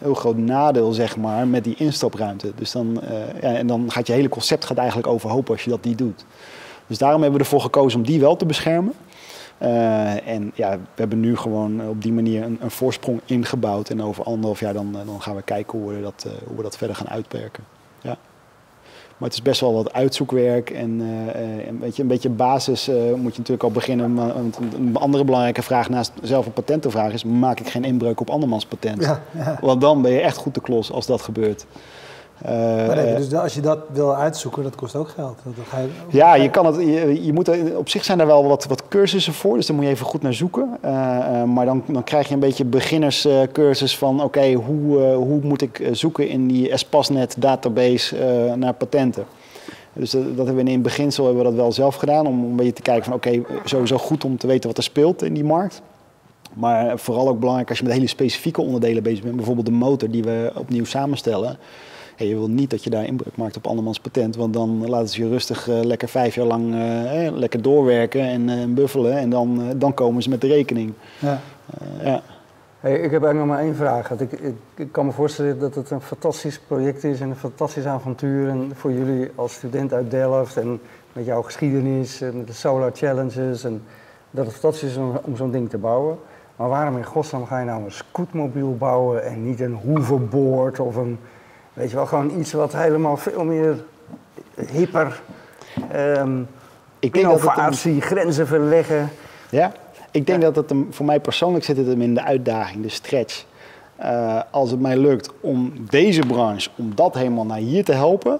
heel 0.00 0.14
groot 0.14 0.36
nadeel 0.36 0.92
zeg 0.92 1.16
maar, 1.16 1.46
met 1.48 1.64
die 1.64 1.74
instapruimte. 1.76 2.52
Dus 2.54 2.72
dan, 2.72 3.00
ja, 3.40 3.54
en 3.54 3.66
dan 3.66 3.90
gaat 3.90 4.06
je 4.06 4.12
hele 4.12 4.28
concept 4.28 4.64
gaat 4.64 4.76
eigenlijk 4.76 5.08
overhoop 5.08 5.50
als 5.50 5.64
je 5.64 5.70
dat 5.70 5.84
niet 5.84 5.98
doet. 5.98 6.24
Dus 6.86 6.98
daarom 6.98 7.22
hebben 7.22 7.38
we 7.38 7.44
ervoor 7.44 7.60
gekozen 7.60 8.00
om 8.00 8.06
die 8.06 8.20
wel 8.20 8.36
te 8.36 8.46
beschermen. 8.46 8.92
Eh, 9.58 10.28
en 10.28 10.52
ja, 10.54 10.70
we 10.70 10.78
hebben 10.94 11.20
nu 11.20 11.36
gewoon 11.36 11.88
op 11.88 12.02
die 12.02 12.12
manier 12.12 12.42
een, 12.42 12.58
een 12.60 12.70
voorsprong 12.70 13.20
ingebouwd. 13.24 13.90
En 13.90 14.02
over 14.02 14.24
anderhalf 14.24 14.60
jaar 14.60 14.72
dan, 14.72 14.98
eh, 14.98 15.06
dan 15.06 15.22
gaan 15.22 15.36
we 15.36 15.42
kijken 15.42 15.78
hoe 15.78 15.92
we, 15.92 16.00
dat, 16.00 16.24
eh, 16.26 16.32
hoe 16.46 16.56
we 16.56 16.62
dat 16.62 16.76
verder 16.76 16.96
gaan 16.96 17.08
uitwerken. 17.08 17.64
Ja. 18.02 18.18
Maar 19.18 19.28
het 19.28 19.38
is 19.38 19.44
best 19.44 19.60
wel 19.60 19.74
wat 19.74 19.92
uitzoekwerk 19.92 20.70
en 20.70 21.00
eh, 21.00 21.42
eh, 21.42 21.66
een, 21.66 21.78
beetje, 21.78 22.02
een 22.02 22.08
beetje 22.08 22.28
basis 22.28 22.88
eh, 22.88 22.94
moet 22.96 23.32
je 23.32 23.38
natuurlijk 23.38 23.62
al 23.62 23.70
beginnen. 23.70 24.14
Want 24.14 24.56
een, 24.56 24.72
een 24.76 24.96
andere 24.96 25.24
belangrijke 25.24 25.62
vraag 25.62 25.88
naast 25.88 26.12
zelf 26.22 26.46
een 26.46 26.52
patent 26.52 26.82
te 26.82 26.90
vragen 26.90 27.12
is, 27.12 27.24
maak 27.24 27.60
ik 27.60 27.68
geen 27.68 27.84
inbreuk 27.84 28.20
op 28.20 28.30
andermans 28.30 28.66
patent? 28.66 29.02
Ja, 29.02 29.22
ja. 29.30 29.58
Want 29.60 29.80
dan 29.80 30.02
ben 30.02 30.12
je 30.12 30.20
echt 30.20 30.36
goed 30.36 30.54
te 30.54 30.60
klos 30.60 30.92
als 30.92 31.06
dat 31.06 31.22
gebeurt. 31.22 31.66
Eh, 32.42 32.86
Maar 32.86 32.96
nee, 32.96 33.14
dus 33.14 33.34
als 33.34 33.54
je 33.54 33.60
dat 33.60 33.78
wil 33.92 34.16
uitzoeken, 34.16 34.62
dat 34.62 34.74
kost 34.74 34.96
ook 34.96 35.08
geld. 35.08 35.38
Dat, 35.44 35.66
ga 35.68 35.78
je, 35.78 35.88
ja, 36.08 36.34
je 36.34 36.50
kan 36.50 36.66
het, 36.66 36.76
je, 36.76 37.24
je 37.24 37.32
moet 37.32 37.48
er, 37.48 37.78
op 37.78 37.88
zich 37.88 38.04
zijn 38.04 38.20
er 38.20 38.26
wel 38.26 38.48
wat, 38.48 38.64
wat 38.66 38.88
cursussen 38.88 39.32
voor, 39.32 39.56
dus 39.56 39.66
daar 39.66 39.76
moet 39.76 39.84
je 39.84 39.90
even 39.90 40.06
goed 40.06 40.22
naar 40.22 40.34
zoeken. 40.34 40.78
Eh, 40.80 41.40
eh, 41.40 41.48
maar 41.48 41.64
dan, 41.66 41.82
dan 41.86 42.04
krijg 42.04 42.28
je 42.28 42.34
een 42.34 42.40
beetje 42.40 42.64
beginnerscursus 42.64 43.98
van 43.98 44.22
oké, 44.22 44.52
hoe, 44.52 44.98
hoe 45.00 45.40
moet 45.42 45.62
ik 45.62 45.88
zoeken 45.92 46.28
in 46.28 46.46
die 46.46 46.70
Espasnet 46.70 47.36
database 47.38 48.16
naar 48.56 48.74
patenten. 48.74 49.24
Dus 49.92 50.10
dat, 50.10 50.36
dat 50.36 50.46
hebben 50.46 50.64
we 50.64 50.70
in 50.70 50.76
het 50.76 50.82
beginsel 50.82 51.24
hebben 51.24 51.42
we 51.42 51.48
dat 51.48 51.58
wel 51.58 51.72
zelf 51.72 51.94
gedaan, 51.94 52.26
om 52.26 52.44
een 52.44 52.56
beetje 52.56 52.72
te 52.72 52.82
kijken 52.82 53.04
van 53.04 53.14
oké, 53.14 53.42
sowieso 53.64 53.98
goed 53.98 54.24
om 54.24 54.36
te 54.36 54.46
weten 54.46 54.68
wat 54.68 54.78
er 54.78 54.84
speelt 54.84 55.22
in 55.22 55.34
die 55.34 55.44
markt. 55.44 55.82
Maar 56.52 56.98
vooral 56.98 57.28
ook 57.28 57.38
belangrijk 57.38 57.68
als 57.68 57.78
je 57.78 57.84
met 57.84 57.92
hele 57.92 58.06
specifieke 58.06 58.60
onderdelen 58.60 59.02
bezig 59.02 59.22
bent, 59.22 59.36
bijvoorbeeld 59.36 59.66
de 59.66 59.72
motor 59.72 60.10
die 60.10 60.22
we 60.22 60.52
opnieuw 60.54 60.84
samenstellen. 60.84 61.58
Hey, 62.16 62.26
je 62.26 62.34
wil 62.34 62.48
niet 62.48 62.70
dat 62.70 62.84
je 62.84 62.90
daar 62.90 63.04
inbreuk 63.04 63.36
maakt 63.36 63.56
op 63.56 63.66
andermans 63.66 64.00
patent, 64.00 64.36
want 64.36 64.54
dan 64.54 64.88
laten 64.88 65.08
ze 65.08 65.22
je 65.22 65.28
rustig 65.28 65.68
eh, 65.68 65.80
lekker 65.80 66.08
vijf 66.08 66.34
jaar 66.34 66.46
lang 66.46 66.74
eh, 66.74 67.26
eh, 67.26 67.36
lekker 67.36 67.62
doorwerken 67.62 68.20
en 68.20 68.74
buffelen 68.74 69.18
en 69.18 69.30
dan, 69.30 69.72
dan 69.76 69.94
komen 69.94 70.22
ze 70.22 70.28
met 70.28 70.40
de 70.40 70.46
rekening. 70.46 70.92
ja. 71.18 71.40
Ja. 72.02 72.22
Hey, 72.80 72.94
ik 72.94 73.10
heb 73.10 73.24
eigenlijk 73.24 73.34
nog 73.34 73.46
maar 73.46 73.58
één 73.58 73.74
vraag. 73.74 74.10
Ik, 74.10 74.32
ik, 74.32 74.54
ik 74.74 74.92
kan 74.92 75.06
me 75.06 75.12
voorstellen 75.12 75.58
dat 75.58 75.74
het 75.74 75.90
een 75.90 76.00
fantastisch 76.00 76.60
project 76.66 77.04
is 77.04 77.20
en 77.20 77.28
een 77.28 77.36
fantastisch 77.36 77.84
avontuur. 77.86 78.48
En 78.48 78.70
voor 78.74 78.92
jullie 78.92 79.30
als 79.34 79.52
student 79.52 79.92
uit 79.92 80.10
Delft 80.10 80.56
en 80.56 80.80
met 81.12 81.24
jouw 81.24 81.42
geschiedenis 81.42 82.20
en 82.20 82.36
met 82.36 82.46
de 82.46 82.52
Solar 82.52 82.90
Challenges. 82.94 83.64
En 83.64 83.82
dat 84.30 84.46
het 84.46 84.54
fantastisch 84.54 84.90
is 84.90 84.96
om, 84.96 85.20
om 85.22 85.36
zo'n 85.36 85.50
ding 85.50 85.70
te 85.70 85.78
bouwen. 85.78 86.18
Maar 86.56 86.68
waarom 86.68 86.96
in 86.96 87.04
godsnaam 87.04 87.46
ga 87.46 87.58
je 87.58 87.64
nou 87.64 87.84
een 87.84 87.92
scootmobiel 87.92 88.76
bouwen 88.76 89.24
en 89.24 89.46
niet 89.46 89.60
een 89.60 89.74
hoverboard 89.74 90.80
of 90.80 90.96
een, 90.96 91.18
weet 91.74 91.90
je 91.90 91.96
wel, 91.96 92.06
gewoon 92.06 92.38
iets 92.38 92.52
wat 92.52 92.72
helemaal 92.72 93.16
veel 93.16 93.44
meer 93.44 93.84
hipper, 94.72 95.20
ehm 95.90 96.40
Ik 96.98 97.12
denk 97.14 97.24
dat 97.24 97.40
het 97.40 97.84
een- 97.84 98.00
grenzen 98.00 98.46
verleggen. 98.46 99.10
Ja, 99.50 99.72
ik 100.10 100.26
denk 100.26 100.42
dat 100.42 100.56
het 100.56 100.68
hem, 100.68 100.86
voor 100.90 101.06
mij 101.06 101.20
persoonlijk 101.20 101.64
zit 101.64 101.76
het 101.76 101.86
hem 101.86 102.02
in 102.02 102.14
de 102.14 102.22
uitdaging, 102.24 102.82
de 102.82 102.88
stretch. 102.88 103.44
Eh, 103.96 104.40
als 104.50 104.70
het 104.70 104.80
mij 104.80 104.96
lukt 104.96 105.30
om 105.40 105.72
deze 105.88 106.20
branche, 106.26 106.70
om 106.76 106.92
dat 106.94 107.14
helemaal 107.14 107.46
naar 107.46 107.58
hier 107.58 107.84
te 107.84 107.92
helpen, 107.92 108.38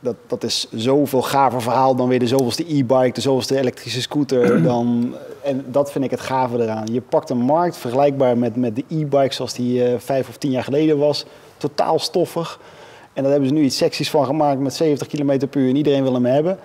dat, 0.00 0.14
dat 0.26 0.44
is 0.44 0.68
zoveel 0.72 1.22
gaver 1.22 1.62
verhaal 1.62 1.94
dan 1.94 2.08
weer 2.08 2.18
de 2.18 2.26
zoveelste 2.26 2.74
e-bike, 2.76 3.12
de 3.12 3.20
zoveelste 3.20 3.58
elektrische 3.58 4.00
scooter. 4.00 4.62
Dan, 4.62 5.14
en 5.42 5.64
dat 5.66 5.92
vind 5.92 6.04
ik 6.04 6.10
het 6.10 6.20
gave 6.20 6.62
eraan. 6.62 6.86
Je 6.92 7.00
pakt 7.00 7.30
een 7.30 7.38
markt 7.38 7.76
vergelijkbaar 7.76 8.38
met, 8.38 8.56
met 8.56 8.76
de 8.76 8.84
e-bike 8.88 9.34
zoals 9.34 9.54
die 9.54 9.84
eh, 9.84 9.94
vijf 9.98 10.28
of 10.28 10.36
tien 10.36 10.50
jaar 10.50 10.64
geleden 10.64 10.98
was. 10.98 11.26
Totaal 11.58 11.98
stoffig. 11.98 12.60
En 13.12 13.22
daar 13.22 13.32
hebben 13.32 13.48
ze 13.48 13.54
nu 13.54 13.62
iets 13.64 13.76
seksies 13.76 14.10
van 14.10 14.24
gemaakt 14.24 14.60
met 14.60 14.74
70 14.74 15.06
km 15.06 15.46
per 15.50 15.60
uur 15.60 15.68
en 15.68 15.76
iedereen 15.76 16.02
wil 16.02 16.14
hem 16.14 16.24
hebben. 16.24 16.58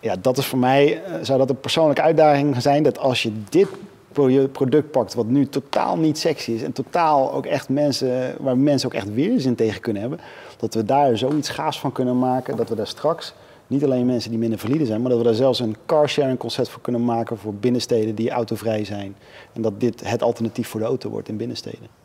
Ja, 0.00 0.14
dat 0.20 0.38
is 0.38 0.46
voor 0.46 0.58
mij, 0.58 1.02
eh, 1.02 1.14
zou 1.22 1.38
dat 1.38 1.50
een 1.50 1.60
persoonlijke 1.60 2.02
uitdaging 2.02 2.62
zijn. 2.62 2.82
Dat 2.82 2.98
als 2.98 3.22
je 3.22 3.32
dit 3.48 3.68
pro- 4.12 4.48
product 4.52 4.90
pakt, 4.90 5.14
wat 5.14 5.26
nu 5.26 5.48
totaal 5.48 5.96
niet 5.96 6.18
sexy 6.18 6.50
is. 6.50 6.62
En 6.62 6.72
totaal 6.72 7.32
ook 7.32 7.46
echt 7.46 7.68
mensen, 7.68 8.34
waar 8.40 8.58
mensen 8.58 8.88
ook 8.88 8.94
echt 8.94 9.14
weerzin 9.14 9.54
tegen 9.54 9.80
kunnen 9.80 10.02
hebben. 10.02 10.20
Dat 10.56 10.74
we 10.74 10.84
daar 10.84 11.18
zoiets 11.18 11.48
gaafs 11.48 11.80
van 11.80 11.92
kunnen 11.92 12.18
maken. 12.18 12.56
Dat 12.56 12.68
we 12.68 12.74
daar 12.74 12.86
straks 12.86 13.34
niet 13.66 13.84
alleen 13.84 14.06
mensen 14.06 14.30
die 14.30 14.38
minder 14.38 14.58
valide 14.58 14.86
zijn. 14.86 15.00
Maar 15.00 15.10
dat 15.10 15.18
we 15.18 15.24
daar 15.24 15.34
zelfs 15.34 15.60
een 15.60 15.76
carsharing 15.86 16.38
concept 16.38 16.68
voor 16.68 16.80
kunnen 16.82 17.04
maken 17.04 17.38
voor 17.38 17.54
binnensteden 17.54 18.14
die 18.14 18.30
autovrij 18.30 18.84
zijn. 18.84 19.16
En 19.52 19.62
dat 19.62 19.80
dit 19.80 20.08
het 20.08 20.22
alternatief 20.22 20.68
voor 20.68 20.80
de 20.80 20.86
auto 20.86 21.10
wordt 21.10 21.28
in 21.28 21.36
binnensteden. 21.36 22.01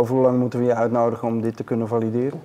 Over 0.00 0.14
hoe 0.14 0.24
lang 0.24 0.38
moeten 0.38 0.58
we 0.58 0.64
je 0.64 0.74
uitnodigen 0.74 1.28
om 1.28 1.40
dit 1.40 1.56
te 1.56 1.64
kunnen 1.64 1.88
valideren? 1.88 2.40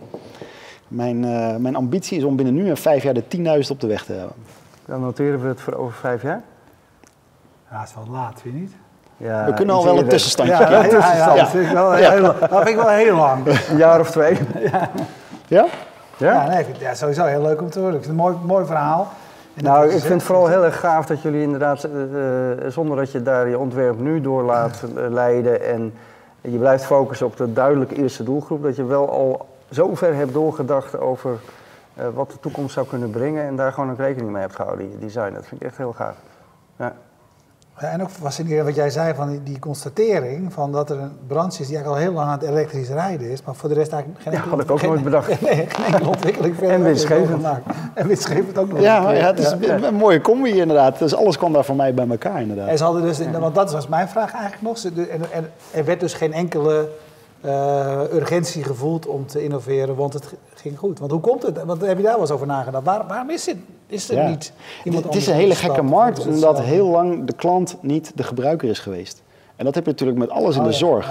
Mijn, 0.88 1.24
eh, 1.24 1.56
mijn 1.56 1.76
ambitie 1.76 2.18
is 2.18 2.24
om 2.24 2.36
binnen 2.36 2.54
nu 2.54 2.70
en 2.70 2.78
vijf 2.78 3.04
jaar 3.04 3.14
de 3.14 3.28
10.000 3.28 3.72
op 3.72 3.80
de 3.80 3.88
weg 3.88 4.06
te 4.06 4.14
hebben. 4.14 4.36
Dan 4.86 5.02
noteren 5.02 5.42
we 5.42 5.48
het 5.48 5.62
voor 5.62 5.74
over 5.74 5.94
vijf 5.94 6.22
jaar. 6.22 6.42
Ja, 7.72 7.80
het 7.80 7.90
is 7.90 7.96
wel 7.96 8.08
laat, 8.12 8.42
vind 8.42 8.54
je 8.54 8.60
niet? 8.60 8.72
Ja, 9.18 9.46
we 9.46 9.54
kunnen 9.54 9.76
al 9.76 9.84
wel 9.84 9.98
een 9.98 10.08
tussenstandje. 10.08 10.56
Ja, 10.56 10.70
ja, 10.70 10.84
ja, 10.84 10.90
tussenstand. 10.90 11.38
dat 11.38 11.50
vind 11.50 11.66
ik 11.66 11.72
wel 11.72 11.92
heel, 11.92 12.22
dat 12.22 12.50
vind 12.50 12.68
ik 12.68 12.76
wel 12.76 12.90
heel 12.90 13.16
lang. 13.16 13.46
Een 13.70 13.78
jaar 13.78 14.00
of 14.00 14.12
twee. 14.12 14.38
Ja? 15.48 15.66
Ja, 16.18 16.48
nee, 16.48 16.60
ik 16.60 16.66
vind 16.66 16.78
het 16.78 16.86
ja, 16.86 16.94
sowieso 16.94 17.26
heel 17.26 17.42
leuk 17.42 17.62
om 17.62 17.70
te 17.70 17.80
horen. 17.80 17.96
Ik 17.96 18.04
vind 18.04 18.18
het 18.18 18.26
een 18.26 18.32
mooi, 18.32 18.46
mooi 18.46 18.66
verhaal. 18.66 19.08
En 19.54 19.64
Nou, 19.64 19.88
is, 19.88 19.94
ik 19.96 20.02
hè, 20.02 20.08
vind 20.08 20.14
het 20.14 20.24
vooral 20.24 20.48
heel 20.48 20.64
erg 20.64 20.80
gaaf 20.80 21.06
dat 21.06 21.22
jullie 21.22 21.42
inderdaad, 21.42 21.84
eh, 21.84 22.52
eh, 22.52 22.72
zonder 22.72 22.98
dat 22.98 23.12
je 23.12 23.24
daar 23.24 23.50
je 23.50 23.60
ontwerp 23.60 24.00
nu 24.00 24.22
door 24.22 24.44
laat 24.44 24.84
leiden 25.10 25.66
en 25.66 25.94
je 26.52 26.58
blijft 26.58 26.86
focussen 26.86 27.26
op 27.26 27.38
de 27.38 27.54
duidelijke 27.54 27.96
eerste 27.96 28.24
doelgroep, 28.24 28.64
dat 28.64 28.76
je 28.76 28.86
wel 28.86 29.10
al 29.10 29.48
zo 29.72 29.96
ver 29.96 30.16
hebt 30.16 30.34
doorgedacht 30.34 31.00
over 31.00 31.40
eh, 31.94 32.08
wat 32.14 32.32
de 32.32 32.40
toekomst 32.40 32.74
zou 32.74 32.88
kunnen 32.88 33.10
brengen 33.10 33.44
en 33.44 33.56
daar 33.56 33.72
gewoon 33.74 33.92
ook 33.92 33.98
rekening 33.98 34.32
mee 34.32 34.42
hebt 34.42 34.56
gehouden 34.56 34.92
je 34.92 34.98
design. 34.98 35.34
Dat 35.34 35.46
vind 35.46 35.62
ik 35.62 35.68
echt 35.68 35.78
heel 35.78 35.94
gaaf. 35.94 36.16
Ja. 36.78 36.96
Ja, 37.80 37.88
en 37.88 38.02
ook 38.02 38.10
fascinerend 38.10 38.66
wat 38.66 38.76
jij 38.76 38.90
zei 38.90 39.14
van 39.14 39.30
die, 39.30 39.44
die 39.44 39.60
constatering 39.60 40.54
van 40.54 40.72
dat 40.72 40.90
er 40.90 41.00
een 41.00 41.12
branche 41.28 41.62
is 41.62 41.68
die 41.68 41.76
eigenlijk 41.76 41.88
al 41.88 41.96
heel 41.96 42.12
lang 42.14 42.28
aan 42.32 42.40
het 42.40 42.50
elektrisch 42.50 42.90
rijden 42.90 43.30
is, 43.30 43.44
maar 43.44 43.56
voor 43.56 43.70
de 43.70 43.76
rest 43.76 43.92
eigenlijk 43.92 44.24
geen 44.24 44.34
Ja, 44.34 44.40
had 44.40 44.62
ik 44.62 44.72
ook 44.72 44.80
geen- 44.80 44.90
nooit 44.90 45.04
bedacht. 45.04 45.28
Nee, 45.42 45.66
geen 45.70 45.86
enkele 45.86 46.08
ontwikkeling 46.10 46.56
verder 46.56 46.76
En 46.76 46.84
winstgevend. 46.84 47.30
gemaakt. 47.30 47.64
En 47.94 48.08
winstgevend 48.08 48.58
ook 48.58 48.70
nog. 48.72 48.80
Ja, 48.80 49.12
ja, 49.12 49.26
het 49.26 49.40
is 49.40 49.56
Ja. 49.60 49.74
een, 49.74 49.84
een 49.84 49.94
mooie 49.94 50.22
combi 50.22 50.60
inderdaad. 50.60 51.00
Dus 51.00 51.16
alles 51.16 51.38
kwam 51.38 51.54
daar 51.54 51.66
voor 51.66 51.76
mij 51.76 51.94
bij 51.94 52.08
elkaar 52.10 52.42
inderdaad. 52.42 52.68
En 52.68 52.78
ze 52.78 52.84
hadden 52.84 53.02
dus, 53.02 53.20
want 53.40 53.56
dat 53.56 53.72
was 53.72 53.88
mijn 53.88 54.08
vraag 54.08 54.34
eigenlijk 54.34 54.62
nog, 54.62 54.94
en 55.32 55.52
er 55.72 55.86
werd 55.86 56.00
dus 56.00 56.14
geen 56.14 56.34
enkele 56.34 56.90
eh, 57.46 58.02
urgentie 58.14 58.64
gevoeld 58.64 59.08
om 59.08 59.26
te 59.28 59.44
innoveren, 59.44 59.96
want 59.96 60.14
het 60.14 60.34
ging 60.56 60.78
goed. 60.78 61.00
Want 61.00 61.12
hoe 61.12 61.20
komt 61.20 61.44
het? 61.44 61.64
Want 61.64 61.82
heb 61.82 61.98
je 61.98 62.04
daar 62.04 62.12
wel 62.12 62.22
eens 62.22 62.32
over 62.32 62.48
nagedacht? 62.48 62.86
Waar, 62.86 63.08
waarom 63.08 63.30
is, 63.30 63.46
het, 63.46 63.58
is 63.88 64.10
er 64.10 64.16
Ja. 64.16 64.30
niet 64.30 64.54
iemand 64.84 65.04
Het 65.04 65.16
is 65.16 65.28
een 65.28 65.34
hele 65.34 65.56
gekke 65.56 65.82
markt, 65.82 66.28
omdat 66.28 66.62
heel 66.62 66.88
lang 66.88 67.26
de 67.26 67.34
klant 67.34 67.78
niet 67.82 68.12
de 68.16 68.24
gebruiker 68.24 68.70
is 68.70 68.80
geweest. 68.80 69.24
En 69.56 69.66
dat 69.66 69.76
heb 69.76 69.86
je 69.86 69.92
natuurlijk 69.92 70.20
met 70.20 70.30
alles 70.30 70.56
in 70.56 70.62
Oh 70.62 70.68
de 70.68 70.72
ja, 70.74 70.78
zorg. 70.78 71.08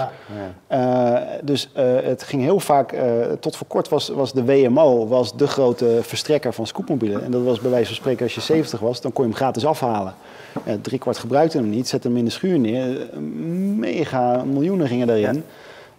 ja. 0.67 1.21
Eh, 1.27 1.39
dus 1.43 1.69
eh, 1.73 1.85
het 2.03 2.23
ging 2.23 2.41
heel 2.41 2.59
vaak, 2.59 2.91
eh, 2.91 3.03
tot 3.39 3.55
voor 3.55 3.67
kort 3.67 3.89
was, 3.89 4.09
was 4.09 4.33
de 4.33 4.45
WMO 4.45 5.07
was 5.07 5.37
de 5.37 5.47
grote 5.47 5.99
verstrekker 6.01 6.53
van 6.53 6.67
scootmobielen. 6.67 7.23
En 7.23 7.31
dat 7.31 7.43
was 7.43 7.59
bij 7.59 7.69
wijze 7.71 7.85
van 7.87 7.95
spreken, 7.95 8.23
als 8.23 8.35
je 8.35 8.41
70 8.41 8.79
was, 8.79 9.01
dan 9.01 9.13
kon 9.13 9.23
je 9.23 9.29
hem 9.29 9.39
gratis 9.39 9.65
afhalen. 9.65 10.13
Ja, 10.65 10.75
drie 10.81 10.99
kwart 10.99 11.17
gebruikte 11.17 11.57
hem 11.57 11.69
niet, 11.69 11.87
zette 11.87 12.07
hem 12.07 12.17
in 12.17 12.25
de 12.25 12.31
schuur 12.31 12.59
neer. 12.59 13.09
Mega 13.77 14.43
miljoenen 14.43 14.87
gingen 14.87 15.07
daarin. 15.07 15.43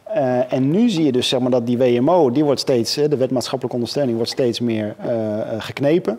Eh, 0.06 0.52
en 0.52 0.70
nu 0.70 0.88
zie 0.88 1.04
je 1.04 1.12
dus 1.12 1.28
zeg 1.28 1.40
maar, 1.40 1.50
dat 1.50 1.66
die 1.66 1.78
WMO, 1.78 2.30
die 2.30 2.44
wordt 2.44 2.60
steeds, 2.60 2.96
eh, 2.96 3.08
de 3.08 3.16
wet 3.16 3.30
maatschappelijke 3.30 3.76
ondersteuning, 3.76 4.16
wordt 4.16 4.32
steeds 4.32 4.60
meer 4.60 4.94
eh, 4.98 5.14
geknepen. 5.58 6.18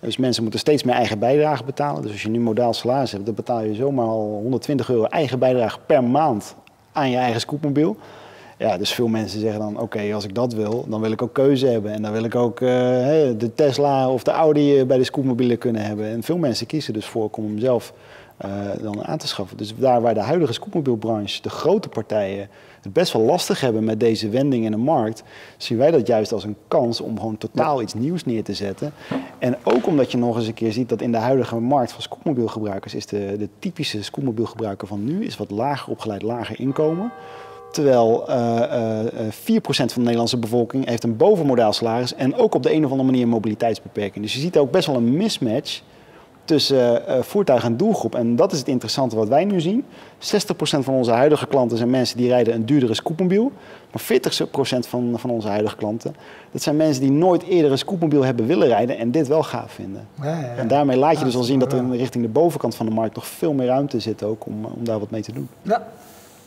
Dus 0.00 0.16
mensen 0.16 0.42
moeten 0.42 0.60
steeds 0.60 0.82
meer 0.82 0.94
eigen 0.94 1.18
bijdrage 1.18 1.64
betalen. 1.64 2.02
Dus 2.02 2.10
als 2.10 2.22
je 2.22 2.28
nu 2.28 2.40
modaal 2.40 2.74
salaris 2.74 3.12
hebt, 3.12 3.26
dan 3.26 3.34
betaal 3.34 3.62
je 3.62 3.74
zomaar 3.74 4.06
al 4.06 4.40
120 4.42 4.90
euro 4.90 5.04
eigen 5.04 5.38
bijdrage 5.38 5.78
per 5.86 6.04
maand 6.04 6.54
aan 6.92 7.10
je 7.10 7.16
eigen 7.16 7.40
scootmobiel. 7.40 7.96
Ja, 8.58 8.78
dus 8.78 8.92
veel 8.92 9.08
mensen 9.08 9.40
zeggen 9.40 9.60
dan, 9.60 9.80
oké, 9.80 10.14
als 10.14 10.24
ik 10.24 10.34
dat 10.34 10.52
wil, 10.52 10.84
dan 10.88 11.00
wil 11.00 11.12
ik 11.12 11.22
ook 11.22 11.32
keuze 11.32 11.66
hebben. 11.66 11.92
En 11.92 12.02
dan 12.02 12.12
wil 12.12 12.24
ik 12.24 12.34
ook 12.34 12.58
de 12.58 13.50
Tesla 13.54 14.10
of 14.10 14.22
de 14.22 14.30
Audi 14.30 14.84
bij 14.84 14.96
de 14.96 15.04
scootmobielen 15.04 15.58
kunnen 15.58 15.82
hebben. 15.82 16.06
En 16.06 16.22
veel 16.22 16.38
mensen 16.38 16.66
kiezen 16.66 16.92
dus 16.92 17.06
voor 17.06 17.28
om 17.30 17.58
zelf 17.58 17.92
dan 18.80 19.04
aan 19.04 19.18
te 19.18 19.28
schaffen. 19.28 19.56
Dus 19.56 19.74
daar 19.76 20.00
waar 20.00 20.14
de 20.14 20.20
huidige 20.20 20.52
scootmobielbranche, 20.52 21.42
de 21.42 21.50
grote 21.50 21.88
partijen, 21.88 22.48
het 22.80 22.92
best 22.92 23.12
wel 23.12 23.22
lastig 23.22 23.60
hebben 23.60 23.84
met 23.84 24.00
deze 24.00 24.28
wending 24.28 24.64
in 24.64 24.70
de 24.70 24.76
markt, 24.76 25.22
zien 25.56 25.78
wij 25.78 25.90
dat 25.90 26.06
juist 26.06 26.32
als 26.32 26.44
een 26.44 26.56
kans 26.68 27.00
om 27.00 27.18
gewoon 27.18 27.38
totaal 27.38 27.82
iets 27.82 27.94
nieuws 27.94 28.24
neer 28.24 28.44
te 28.44 28.54
zetten. 28.54 28.92
En 29.38 29.56
ook 29.62 29.86
omdat 29.86 30.12
je 30.12 30.18
nog 30.18 30.36
eens 30.36 30.46
een 30.46 30.54
keer 30.54 30.72
ziet 30.72 30.88
dat 30.88 31.00
in 31.00 31.12
de 31.12 31.18
huidige 31.18 31.56
markt 31.56 31.92
van 31.92 32.02
scootmobielgebruikers 32.02 32.94
is 32.94 33.06
de, 33.06 33.34
de 33.38 33.48
typische 33.58 34.02
scootmobielgebruiker 34.02 34.88
van 34.88 35.04
nu 35.04 35.24
is 35.24 35.36
wat 35.36 35.50
lager 35.50 35.90
opgeleid, 35.90 36.22
lager 36.22 36.60
inkomen. 36.60 37.12
Terwijl 37.72 38.28
eh, 38.28 39.26
eh, 39.26 39.32
4% 39.32 39.32
van 39.64 39.86
de 39.94 40.00
Nederlandse 40.00 40.38
bevolking 40.38 40.86
heeft 40.86 41.04
een 41.04 41.16
bovenmodaal 41.16 41.72
salaris 41.72 42.14
en 42.14 42.34
ook 42.34 42.54
op 42.54 42.62
de 42.62 42.72
een 42.72 42.84
of 42.84 42.90
andere 42.90 43.08
manier 43.10 43.22
een 43.22 43.28
mobiliteitsbeperking. 43.28 44.24
Dus 44.24 44.34
je 44.34 44.40
ziet 44.40 44.58
ook 44.58 44.70
best 44.70 44.86
wel 44.86 44.96
een 44.96 45.16
mismatch 45.16 45.82
tussen 46.44 47.06
eh, 47.06 47.22
voertuig 47.22 47.64
en 47.64 47.76
doelgroep. 47.76 48.14
En 48.14 48.36
dat 48.36 48.52
is 48.52 48.58
het 48.58 48.68
interessante 48.68 49.16
wat 49.16 49.28
wij 49.28 49.44
nu 49.44 49.60
zien. 49.60 49.84
60% 50.18 50.24
van 50.60 50.94
onze 50.94 51.10
huidige 51.10 51.46
klanten 51.46 51.76
zijn 51.76 51.90
mensen 51.90 52.16
die 52.16 52.28
rijden 52.28 52.54
een 52.54 52.66
duurdere 52.66 52.94
scootmobiel. 52.94 53.52
Maar 53.92 54.02
40% 54.02 54.88
van, 54.88 55.14
van 55.16 55.30
onze 55.30 55.48
huidige 55.48 55.76
klanten, 55.76 56.14
dat 56.50 56.62
zijn 56.62 56.76
mensen 56.76 57.02
die 57.02 57.12
nooit 57.12 57.42
eerder 57.42 57.70
een 57.70 57.78
scootmobiel 57.78 58.24
hebben 58.24 58.46
willen 58.46 58.68
rijden 58.68 58.98
en 58.98 59.10
dit 59.10 59.28
wel 59.28 59.42
gaaf 59.42 59.72
vinden. 59.72 60.08
Ja, 60.22 60.24
ja, 60.24 60.40
ja. 60.40 60.54
En 60.56 60.68
daarmee 60.68 60.96
laat 60.96 61.18
je 61.18 61.24
dus 61.24 61.36
al 61.36 61.42
zien 61.42 61.58
dat 61.58 61.72
er 61.72 61.96
richting 61.96 62.24
de 62.24 62.30
bovenkant 62.30 62.74
van 62.74 62.86
de 62.86 62.92
markt 62.92 63.14
nog 63.14 63.26
veel 63.26 63.52
meer 63.52 63.66
ruimte 63.66 64.00
zit 64.00 64.22
ook 64.22 64.46
om, 64.46 64.64
om 64.64 64.84
daar 64.84 64.98
wat 64.98 65.10
mee 65.10 65.22
te 65.22 65.32
doen. 65.32 65.48
Ja. 65.62 65.86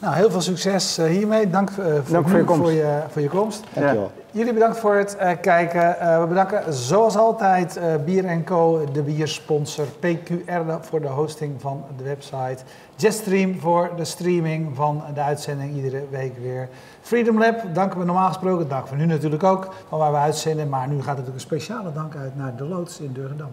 Nou, 0.03 0.15
heel 0.15 0.31
veel 0.31 0.41
succes 0.41 0.97
eh, 0.97 1.05
hiermee. 1.05 1.49
Dank, 1.49 1.69
eh, 1.69 1.75
voor, 1.75 2.13
Dank 2.13 2.29
voor 2.29 2.37
je 2.37 2.43
komst. 2.43 2.61
Voor 2.61 2.71
je, 2.71 3.01
voor 3.09 3.21
je 3.21 3.29
komst. 3.29 3.63
Dankjewel. 3.73 4.11
Jullie 4.35 4.53
bedankt 4.53 4.77
voor 4.77 4.95
het 4.95 5.15
eh, 5.15 5.31
kijken. 5.41 5.99
Eh, 5.99 6.21
we 6.21 6.27
bedanken 6.27 6.73
zoals 6.73 7.17
altijd 7.17 7.77
eh, 7.77 7.95
Bier 8.05 8.43
Co, 8.43 8.85
de 8.91 9.01
biersponsor. 9.01 9.85
PQR 9.85 10.81
voor 10.81 11.01
de 11.01 11.07
hosting 11.07 11.61
van 11.61 11.83
de 11.97 12.03
website. 12.03 12.57
Jetstream 12.95 13.59
voor 13.59 13.89
de 13.95 14.05
streaming 14.05 14.75
van 14.75 15.03
de 15.13 15.21
uitzending 15.21 15.75
iedere 15.75 16.03
week 16.09 16.37
weer. 16.37 16.69
Freedom 17.01 17.39
Lab 17.39 17.61
danken 17.73 17.99
we 17.99 18.05
normaal 18.05 18.27
gesproken. 18.27 18.67
Dank 18.67 18.87
voor 18.87 18.97
nu 18.97 19.05
natuurlijk 19.05 19.43
ook, 19.43 19.73
van 19.89 19.99
waar 19.99 20.11
we 20.11 20.17
uitzenden. 20.17 20.69
Maar 20.69 20.87
nu 20.87 20.95
gaat 20.95 21.05
natuurlijk 21.05 21.35
een 21.35 21.39
speciale 21.39 21.93
dank 21.93 22.15
uit 22.15 22.35
naar 22.35 22.55
de 22.55 22.63
loods 22.63 22.99
in 22.99 23.13
Durgendam. 23.13 23.49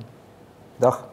Dag. 0.76 1.08